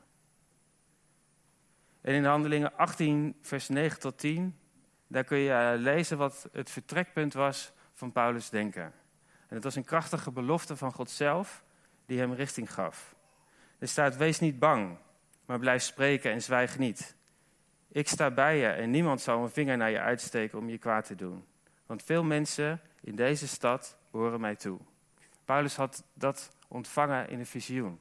En 2.01 2.13
in 2.13 2.25
Handelingen 2.25 2.77
18, 2.77 3.35
vers 3.41 3.69
9 3.69 3.99
tot 3.99 4.17
10, 4.17 4.59
daar 5.07 5.23
kun 5.23 5.37
je 5.37 5.51
eh, 5.51 5.79
lezen 5.79 6.17
wat 6.17 6.49
het 6.51 6.69
vertrekpunt 6.69 7.33
was 7.33 7.71
van 7.93 8.11
Paulus' 8.11 8.49
denken. 8.49 8.93
En 9.47 9.55
het 9.55 9.63
was 9.63 9.75
een 9.75 9.83
krachtige 9.83 10.31
belofte 10.31 10.75
van 10.75 10.91
God 10.91 11.09
zelf 11.09 11.63
die 12.05 12.19
hem 12.19 12.33
richting 12.33 12.73
gaf. 12.73 13.15
Er 13.79 13.87
staat: 13.87 14.17
Wees 14.17 14.39
niet 14.39 14.59
bang, 14.59 14.97
maar 15.45 15.59
blijf 15.59 15.83
spreken 15.83 16.31
en 16.31 16.41
zwijg 16.41 16.77
niet. 16.77 17.15
Ik 17.91 18.07
sta 18.07 18.31
bij 18.31 18.57
je 18.57 18.67
en 18.67 18.89
niemand 18.89 19.21
zal 19.21 19.43
een 19.43 19.49
vinger 19.49 19.77
naar 19.77 19.89
je 19.89 19.99
uitsteken 19.99 20.57
om 20.57 20.69
je 20.69 20.77
kwaad 20.77 21.05
te 21.05 21.15
doen. 21.15 21.45
Want 21.85 22.03
veel 22.03 22.23
mensen 22.23 22.81
in 23.01 23.15
deze 23.15 23.47
stad 23.47 23.97
behoren 24.11 24.39
mij 24.39 24.55
toe. 24.55 24.79
Paulus 25.45 25.75
had 25.75 26.03
dat 26.13 26.51
ontvangen 26.67 27.29
in 27.29 27.39
een 27.39 27.45
visioen. 27.45 27.99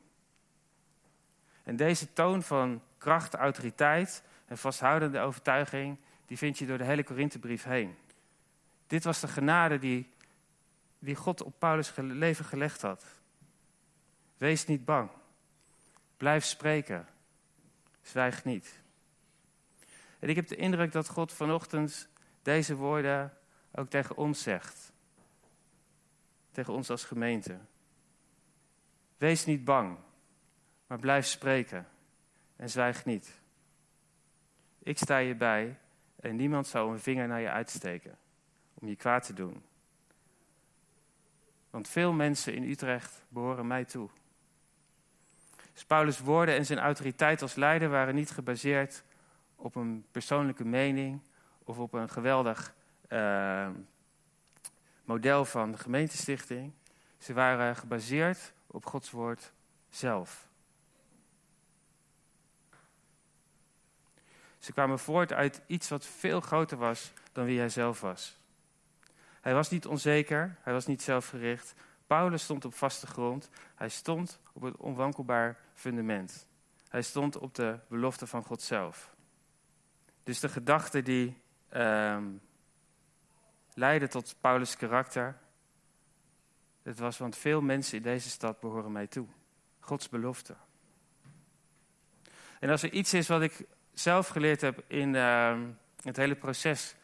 En 1.63 1.77
deze 1.77 2.13
toon 2.13 2.43
van 2.43 2.83
kracht, 2.99 3.35
autoriteit 3.35 4.23
en 4.47 4.59
vasthoudende 4.59 5.21
overtuiging, 5.21 5.97
die 6.27 6.39
vind 6.39 6.59
je 6.59 6.67
door 6.67 6.79
de 6.79 6.85
hele 6.85 7.05
Korinthebrief 7.05 7.65
heen. 7.65 7.97
Dit 8.87 9.05
was 9.05 9.21
de 9.21 9.29
genade 9.29 9.79
die, 9.79 10.11
die 10.99 11.15
God 11.15 11.43
op 11.43 11.55
Paulus' 11.59 11.93
leven 11.97 12.45
gelegd 12.45 12.83
had. 12.83 13.05
Wees 14.37 14.67
niet 14.67 14.85
bang. 14.85 15.11
Blijf 16.17 16.45
spreken. 16.45 17.07
Zwijg 18.03 18.45
niet. 18.45 18.81
En 20.19 20.29
ik 20.29 20.37
heb 20.37 20.49
de 20.49 20.57
indruk 20.57 20.93
dat 20.93 21.09
God 21.09 21.33
vanochtend 21.33 22.09
deze 22.43 22.75
woorden 22.75 23.33
ook 23.73 23.91
tegen 23.91 24.17
ons 24.17 24.43
zegt. 24.43 24.93
Tegen 26.51 26.73
ons 26.73 26.91
als 26.91 27.05
gemeente. 27.05 27.59
Wees 29.17 29.45
niet 29.45 29.65
bang, 29.65 29.99
maar 30.87 30.99
blijf 30.99 31.27
spreken 31.27 31.89
en 32.57 32.71
zwijg 32.71 33.05
niet. 33.05 33.41
Ik 34.79 34.99
sta 34.99 35.19
je 35.19 35.35
bij 35.35 35.79
en 36.21 36.37
niemand 36.37 36.67
zou 36.67 36.93
een 36.93 37.01
vinger 37.01 37.29
naar 37.29 37.41
je 37.41 37.51
uitsteken 37.51 38.19
om 38.75 38.89
je 38.89 38.97
kwaad 38.97 39.25
te 39.25 39.33
doen. 39.33 39.63
Want 41.71 41.89
veel 41.89 42.13
mensen 42.13 42.55
in 42.55 42.63
Utrecht 42.63 43.25
behoren 43.29 43.67
mij 43.67 43.85
toe. 43.85 44.09
Dus 45.73 45.85
Paulus' 45.85 46.19
woorden 46.19 46.57
en 46.57 46.67
zijn 46.67 46.79
autoriteit 46.79 47.43
als 47.43 47.55
leider 47.55 47.89
waren 47.89 48.15
niet 48.15 48.31
gebaseerd 48.31 49.03
op 49.59 49.75
een 49.75 50.05
persoonlijke 50.11 50.65
mening 50.65 51.21
of 51.65 51.79
op 51.79 51.93
een 51.93 52.09
geweldig 52.09 52.75
uh, 53.09 53.69
model 55.05 55.45
van 55.45 55.71
de 55.71 55.79
gemeentestichting. 55.79 56.73
Ze 57.19 57.33
waren 57.33 57.77
gebaseerd 57.77 58.53
op 58.67 58.87
Gods 58.87 59.11
woord 59.11 59.53
zelf. 59.91 60.47
Ze 64.59 64.73
kwamen 64.73 64.99
voort 64.99 65.33
uit 65.33 65.63
iets 65.67 65.89
wat 65.89 66.07
veel 66.07 66.41
groter 66.41 66.79
was 66.79 67.13
dan 67.33 67.45
wie 67.45 67.59
hij 67.59 67.69
zelf 67.69 68.01
was. 68.01 68.37
Hij 69.41 69.55
was 69.55 69.71
niet 69.71 69.87
onzeker, 69.87 70.57
hij 70.61 70.73
was 70.73 70.87
niet 70.87 71.03
zelfgericht. 71.03 71.75
Paulus 72.07 72.43
stond 72.43 72.65
op 72.65 72.75
vaste 72.75 73.07
grond. 73.07 73.51
Hij 73.75 73.89
stond 73.89 74.41
op 74.53 74.63
het 74.63 74.77
onwankelbaar 74.77 75.59
fundament. 75.75 76.47
Hij 76.89 77.03
stond 77.03 77.39
op 77.39 77.55
de 77.55 77.79
belofte 77.89 78.27
van 78.27 78.45
God 78.45 78.63
zelf. 78.63 79.17
Dus 80.29 80.41
de 80.41 80.49
gedachte 80.49 81.03
die 81.03 81.37
uh, 81.73 82.23
leidde 83.75 84.09
tot 84.09 84.35
Paulus' 84.41 84.77
karakter. 84.77 85.39
Het 86.83 86.99
was, 86.99 87.19
want 87.19 87.37
veel 87.37 87.61
mensen 87.61 87.97
in 87.97 88.03
deze 88.03 88.29
stad 88.31 88.61
behoren 88.61 88.93
mij 88.93 89.07
toe. 89.07 89.27
Gods 89.81 90.09
belofte. 90.09 90.55
En 92.61 92.71
als 92.71 92.83
er 92.83 92.93
iets 92.93 93.15
is 93.15 93.29
wat 93.29 93.43
ik 93.43 93.67
zelf 93.93 94.29
geleerd 94.29 94.61
heb 94.61 94.85
in 94.87 95.15
uh, 95.15 95.61
het 96.03 96.17
hele 96.17 96.37
proces 96.37 96.95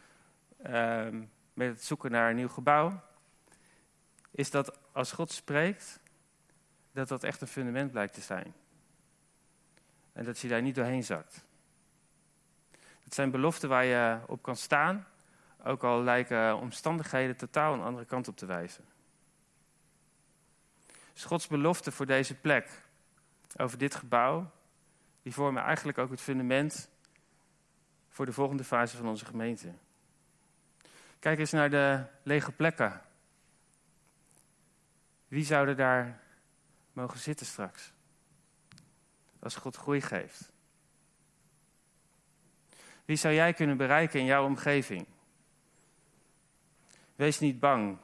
uh, 0.66 1.08
met 1.52 1.68
het 1.68 1.84
zoeken 1.84 2.10
naar 2.10 2.30
een 2.30 2.36
nieuw 2.36 2.48
gebouw, 2.48 3.02
is 4.30 4.50
dat 4.50 4.78
als 4.92 5.12
God 5.12 5.32
spreekt, 5.32 6.00
dat 6.92 7.08
dat 7.08 7.24
echt 7.24 7.40
een 7.40 7.46
fundament 7.46 7.90
blijkt 7.90 8.14
te 8.14 8.20
zijn. 8.20 8.54
En 10.12 10.24
dat 10.24 10.38
je 10.38 10.48
daar 10.48 10.62
niet 10.62 10.74
doorheen 10.74 11.04
zakt. 11.04 11.44
Het 13.04 13.14
zijn 13.14 13.30
beloften 13.30 13.68
waar 13.68 13.84
je 13.84 14.18
op 14.26 14.42
kan 14.42 14.56
staan, 14.56 15.06
ook 15.64 15.82
al 15.82 16.02
lijken 16.02 16.56
omstandigheden 16.56 17.36
totaal 17.36 17.74
een 17.74 17.82
andere 17.82 18.06
kant 18.06 18.28
op 18.28 18.36
te 18.36 18.46
wijzen. 18.46 18.84
Dus 21.12 21.24
Gods 21.24 21.46
belofte 21.46 21.92
voor 21.92 22.06
deze 22.06 22.34
plek, 22.34 22.82
over 23.56 23.78
dit 23.78 23.94
gebouw, 23.94 24.50
die 25.22 25.32
vormen 25.32 25.62
eigenlijk 25.62 25.98
ook 25.98 26.10
het 26.10 26.20
fundament 26.20 26.88
voor 28.08 28.26
de 28.26 28.32
volgende 28.32 28.64
fase 28.64 28.96
van 28.96 29.08
onze 29.08 29.24
gemeente. 29.24 29.72
Kijk 31.18 31.38
eens 31.38 31.50
naar 31.50 31.70
de 31.70 32.04
lege 32.22 32.52
plekken. 32.52 33.00
Wie 35.28 35.44
zouden 35.44 35.76
daar 35.76 36.20
mogen 36.92 37.18
zitten 37.18 37.46
straks? 37.46 37.92
Als 39.38 39.56
God 39.56 39.76
groei 39.76 40.00
geeft. 40.00 40.52
Wie 43.04 43.16
zou 43.16 43.34
jij 43.34 43.52
kunnen 43.52 43.76
bereiken 43.76 44.20
in 44.20 44.26
jouw 44.26 44.44
omgeving? 44.44 45.06
Wees 47.16 47.38
niet 47.38 47.60
bang, 47.60 47.98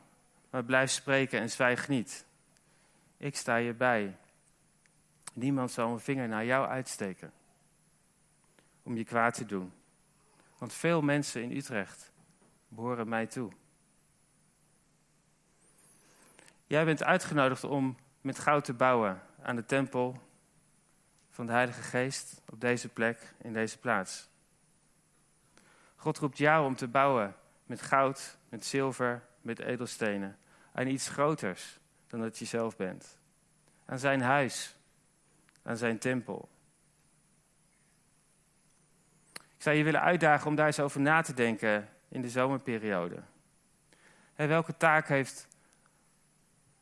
maar 0.50 0.64
blijf 0.64 0.90
spreken 0.90 1.40
en 1.40 1.50
zwijg 1.50 1.88
niet. 1.88 2.24
Ik 3.16 3.36
sta 3.36 3.56
je 3.56 3.74
bij. 3.74 4.16
Niemand 5.32 5.70
zal 5.70 5.92
een 5.92 6.00
vinger 6.00 6.28
naar 6.28 6.44
jou 6.44 6.68
uitsteken 6.68 7.32
om 8.82 8.96
je 8.96 9.04
kwaad 9.04 9.34
te 9.34 9.46
doen. 9.46 9.72
Want 10.58 10.72
veel 10.72 11.02
mensen 11.02 11.42
in 11.42 11.56
Utrecht 11.56 12.12
behoren 12.68 13.08
mij 13.08 13.26
toe. 13.26 13.52
Jij 16.66 16.84
bent 16.84 17.02
uitgenodigd 17.02 17.64
om 17.64 17.96
met 18.20 18.38
goud 18.38 18.64
te 18.64 18.72
bouwen 18.72 19.22
aan 19.42 19.56
de 19.56 19.64
tempel 19.64 20.22
van 21.30 21.46
de 21.46 21.52
Heilige 21.52 21.82
Geest 21.82 22.42
op 22.48 22.60
deze 22.60 22.88
plek, 22.88 23.34
in 23.38 23.52
deze 23.52 23.78
plaats. 23.78 24.29
God 26.00 26.18
roept 26.18 26.38
jou 26.38 26.66
om 26.66 26.76
te 26.76 26.88
bouwen 26.88 27.36
met 27.66 27.82
goud, 27.82 28.38
met 28.48 28.64
zilver, 28.64 29.22
met 29.40 29.58
edelstenen. 29.58 30.38
Aan 30.72 30.86
iets 30.86 31.08
groters 31.08 31.78
dan 32.06 32.20
dat 32.20 32.38
je 32.38 32.44
zelf 32.44 32.76
bent. 32.76 33.18
Aan 33.84 33.98
zijn 33.98 34.20
huis, 34.20 34.76
aan 35.62 35.76
zijn 35.76 35.98
tempel. 35.98 36.48
Ik 39.32 39.62
zou 39.66 39.76
je 39.76 39.84
willen 39.84 40.00
uitdagen 40.00 40.46
om 40.46 40.54
daar 40.54 40.66
eens 40.66 40.80
over 40.80 41.00
na 41.00 41.22
te 41.22 41.34
denken 41.34 41.88
in 42.08 42.22
de 42.22 42.30
zomerperiode. 42.30 43.22
welke 44.34 44.76
taak 44.76 45.08
heeft 45.08 45.48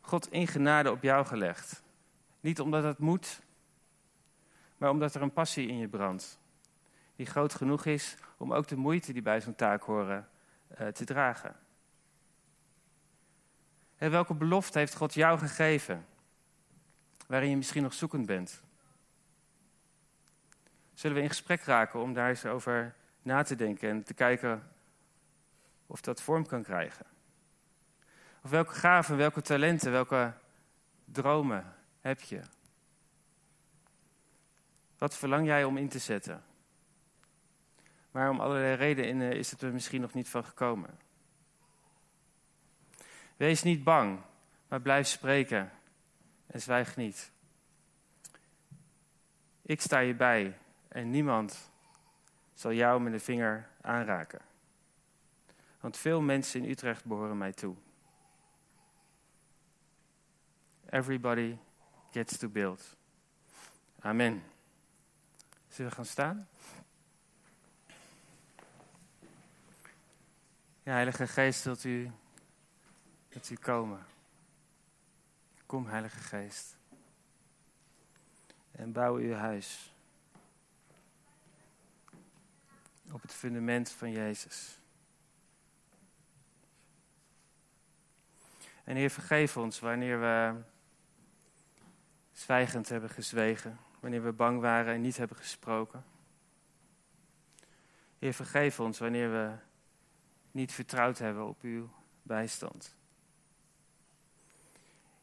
God 0.01 0.33
in 0.33 0.47
genade 0.47 0.91
op 0.91 1.03
jou 1.03 1.27
gelegd? 1.27 1.83
Niet 2.41 2.61
omdat 2.61 2.83
het 2.83 2.99
moet, 2.99 3.41
maar 4.77 4.91
omdat 4.91 5.15
er 5.15 5.23
een 5.23 5.33
passie 5.33 5.69
in 5.69 5.79
je 5.79 5.89
brandt. 5.89 6.39
Die 7.19 7.27
groot 7.27 7.55
genoeg 7.55 7.85
is 7.85 8.17
om 8.37 8.53
ook 8.53 8.69
de 8.69 8.77
moeite 8.77 9.13
die 9.13 9.23
bij 9.23 9.41
zo'n 9.41 9.55
taak 9.55 9.83
horen 9.83 10.29
uh, 10.81 10.87
te 10.87 11.05
dragen. 11.05 11.57
En 13.97 14.11
welke 14.11 14.35
belofte 14.35 14.79
heeft 14.79 14.95
God 14.95 15.15
jou 15.15 15.39
gegeven? 15.39 16.07
waarin 17.29 17.51
je 17.51 17.57
misschien 17.57 17.83
nog 17.83 17.95
zoekend 17.95 18.27
bent? 18.27 18.63
Zullen 20.95 21.17
we 21.17 21.23
in 21.23 21.29
gesprek 21.29 21.63
raken 21.63 22.01
om 22.01 22.13
daar 22.13 22.29
eens 22.29 22.47
over 22.47 22.95
na 23.23 23.43
te 23.43 23.57
denken 23.57 23.89
en 23.89 24.03
te 24.03 24.15
kijken 24.15 24.63
of 25.87 26.01
dat 26.01 26.23
vorm 26.23 26.47
kan 26.47 26.63
krijgen? 26.63 27.07
Of 28.43 28.51
welke 28.51 28.75
gaven, 28.75 29.17
welke 29.17 29.43
talenten, 29.43 29.93
welke 29.93 30.33
dromen 31.05 31.75
heb 32.01 32.21
je? 32.21 32.41
Wat 34.99 35.17
verlang 35.17 35.47
jij 35.47 35.65
om 35.65 35.77
in 35.77 35.89
te 35.89 35.99
zetten? 35.99 36.45
Maar 38.19 38.31
om 38.31 38.41
allerlei 38.41 38.75
redenen 38.75 39.33
is 39.33 39.51
het 39.51 39.63
er 39.63 39.73
misschien 39.73 40.01
nog 40.01 40.15
niet 40.15 40.29
van 40.29 40.45
gekomen. 40.45 40.99
Wees 43.37 43.63
niet 43.63 43.85
bang, 43.85 44.21
maar 44.69 44.81
blijf 44.81 45.07
spreken 45.07 45.71
en 46.47 46.61
zwijg 46.61 46.97
niet. 46.97 47.33
Ik 49.63 49.81
sta 49.81 49.99
je 49.99 50.15
bij 50.15 50.59
en 50.89 51.11
niemand 51.11 51.71
zal 52.55 52.73
jou 52.73 53.01
met 53.01 53.13
de 53.13 53.21
vinger 53.21 53.69
aanraken. 53.81 54.41
Want 55.81 55.97
veel 55.97 56.21
mensen 56.21 56.63
in 56.63 56.71
Utrecht 56.71 57.05
behoren 57.05 57.39
mij 57.39 57.53
toe. 57.53 57.75
Everybody 60.91 61.57
gets 62.11 62.37
to 62.37 62.49
build. 62.49 62.97
Amen. 64.01 64.43
Zullen 65.69 65.91
we 65.91 65.97
gaan 65.97 66.05
staan? 66.05 66.49
Heilige 70.93 71.27
Geest, 71.27 71.65
wilt 71.65 71.85
u, 71.85 72.11
wilt 73.29 73.51
u 73.51 73.55
komen? 73.55 74.07
Kom, 75.67 75.87
Heilige 75.87 76.19
Geest. 76.19 76.77
En 78.71 78.93
bouw 78.93 79.15
uw 79.15 79.33
huis 79.33 79.93
op 83.11 83.23
het 83.23 83.35
fundament 83.35 83.91
van 83.91 84.11
Jezus. 84.11 84.79
En 88.85 88.97
Heer, 88.97 89.11
vergeef 89.11 89.57
ons 89.57 89.81
wanneer 89.81 90.21
we 90.21 90.55
zwijgend 92.33 92.89
hebben 92.89 93.11
gezwegen, 93.11 93.79
wanneer 94.01 94.25
we 94.25 94.33
bang 94.33 94.61
waren 94.61 94.95
en 94.95 95.01
niet 95.01 95.17
hebben 95.17 95.37
gesproken. 95.37 96.05
Heer, 98.19 98.35
vergeef 98.35 98.81
ons 98.81 98.99
wanneer 98.99 99.31
we 99.31 99.67
niet 100.59 100.73
vertrouwd 100.73 101.19
hebben 101.19 101.47
op 101.47 101.63
uw 101.63 101.91
bijstand. 102.23 102.97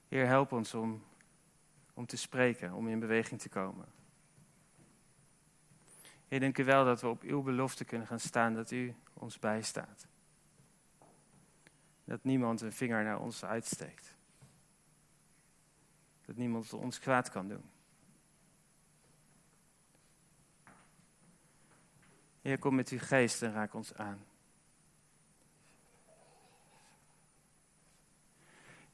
Heer, 0.08 0.26
help 0.26 0.52
ons 0.52 0.74
om, 0.74 1.04
om 1.94 2.06
te 2.06 2.18
spreken, 2.18 2.74
om 2.74 2.88
in 2.88 3.00
beweging 3.00 3.42
te 3.42 3.50
komen. 3.50 3.86
Heer, 6.28 6.40
dank 6.40 6.58
u 6.58 6.64
wel 6.64 6.86
dat 6.86 7.02
we 7.02 7.08
op 7.08 7.22
uw 7.22 7.42
belofte 7.42 7.86
kunnen 7.86 8.08
gaan 8.08 8.20
staan, 8.20 8.54
dat 8.54 8.72
u 8.72 8.96
ons 9.14 9.40
bijstaat. 9.40 10.08
Dat 12.04 12.24
niemand 12.24 12.62
een 12.62 12.74
vinger 12.74 13.04
naar 13.04 13.20
ons 13.20 13.46
uitsteekt. 13.46 14.16
Dat 16.26 16.36
niemand 16.36 16.74
ons 16.74 17.00
kwaad 17.00 17.30
kan 17.30 17.48
doen. 17.48 17.70
Heer, 22.42 22.60
kom 22.60 22.76
met 22.76 22.90
uw 22.90 23.00
geest 23.00 23.42
en 23.42 23.54
raak 23.54 23.74
ons 23.74 23.94
aan. 23.94 24.26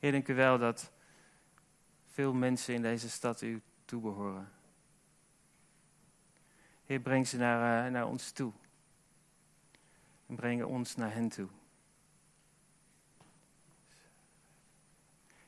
Heer, 0.01 0.11
dank 0.11 0.27
u 0.27 0.33
wel 0.35 0.57
dat 0.57 0.91
veel 2.05 2.33
mensen 2.33 2.73
in 2.73 2.81
deze 2.81 3.09
stad 3.09 3.41
u 3.41 3.61
toebehoren. 3.85 4.51
Heer, 6.85 6.99
breng 6.99 7.27
ze 7.27 7.37
naar, 7.37 7.85
uh, 7.85 7.91
naar 7.91 8.07
ons 8.07 8.31
toe. 8.31 8.51
En 10.27 10.35
breng 10.35 10.63
ons 10.63 10.95
naar 10.95 11.13
hen 11.13 11.29
toe. 11.29 11.47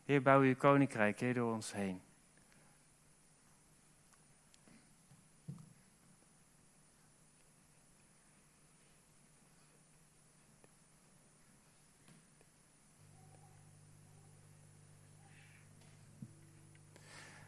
Heer, 0.05 0.21
bouw 0.21 0.41
uw 0.41 0.55
koninkrijk, 0.55 1.19
Heer, 1.19 1.33
door 1.33 1.53
ons 1.53 1.71
heen. 1.71 2.01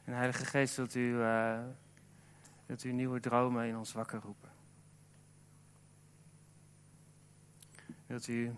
En 0.06 0.14
Heilige 0.14 0.46
Geest, 0.46 0.76
wilt 0.76 0.96
u, 0.96 1.00
uh, 1.00 1.64
wilt 2.66 2.84
u 2.84 2.92
nieuwe 2.92 3.20
dromen 3.20 3.68
in 3.68 3.78
ons 3.78 3.94
wakker 3.94 4.20
roepen? 4.20 4.52
Wilt 8.06 8.28
u 8.28 8.56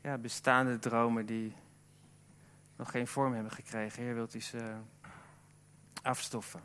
ja, 0.00 0.18
bestaande 0.18 0.78
dromen 0.78 1.26
die 1.26 1.56
nog 2.76 2.90
geen 2.90 3.06
vorm 3.06 3.32
hebben 3.32 3.52
gekregen, 3.52 4.02
Heer, 4.02 4.14
wilt 4.14 4.34
u 4.34 4.40
ze 4.40 4.76
afstoffen? 6.02 6.62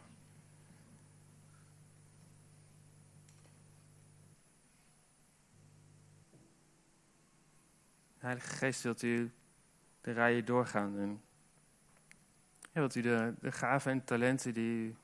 Heilige 8.17 8.55
Geest, 8.55 8.81
wilt 8.81 9.01
u 9.01 9.31
de 10.01 10.11
rijen 10.11 10.45
doorgaan 10.45 10.97
en 10.97 11.22
ja, 12.73 12.79
wilt 12.79 12.95
u 12.95 13.01
de, 13.01 13.33
de 13.39 13.51
gaven 13.51 13.91
en 13.91 14.03
talenten 14.03 14.53
die 14.53 14.87
u 14.87 14.95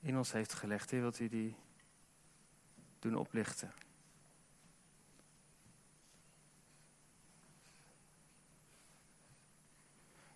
in 0.00 0.16
ons 0.16 0.32
heeft 0.32 0.52
gelegd, 0.52 0.90
Heer, 0.90 1.00
wilt 1.00 1.18
u 1.18 1.28
die 1.28 1.56
doen 2.98 3.16
oplichten? 3.16 3.72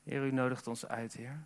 Heer, 0.03 0.25
u 0.27 0.33
nodigt 0.33 0.67
ons 0.67 0.87
uit, 0.87 1.13
Heer. 1.13 1.43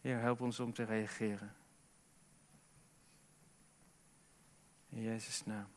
Heer, 0.00 0.20
help 0.20 0.40
ons 0.40 0.60
om 0.60 0.72
te 0.72 0.84
reageren. 0.84 1.54
In 4.88 5.02
Jezus' 5.02 5.44
naam. 5.44 5.75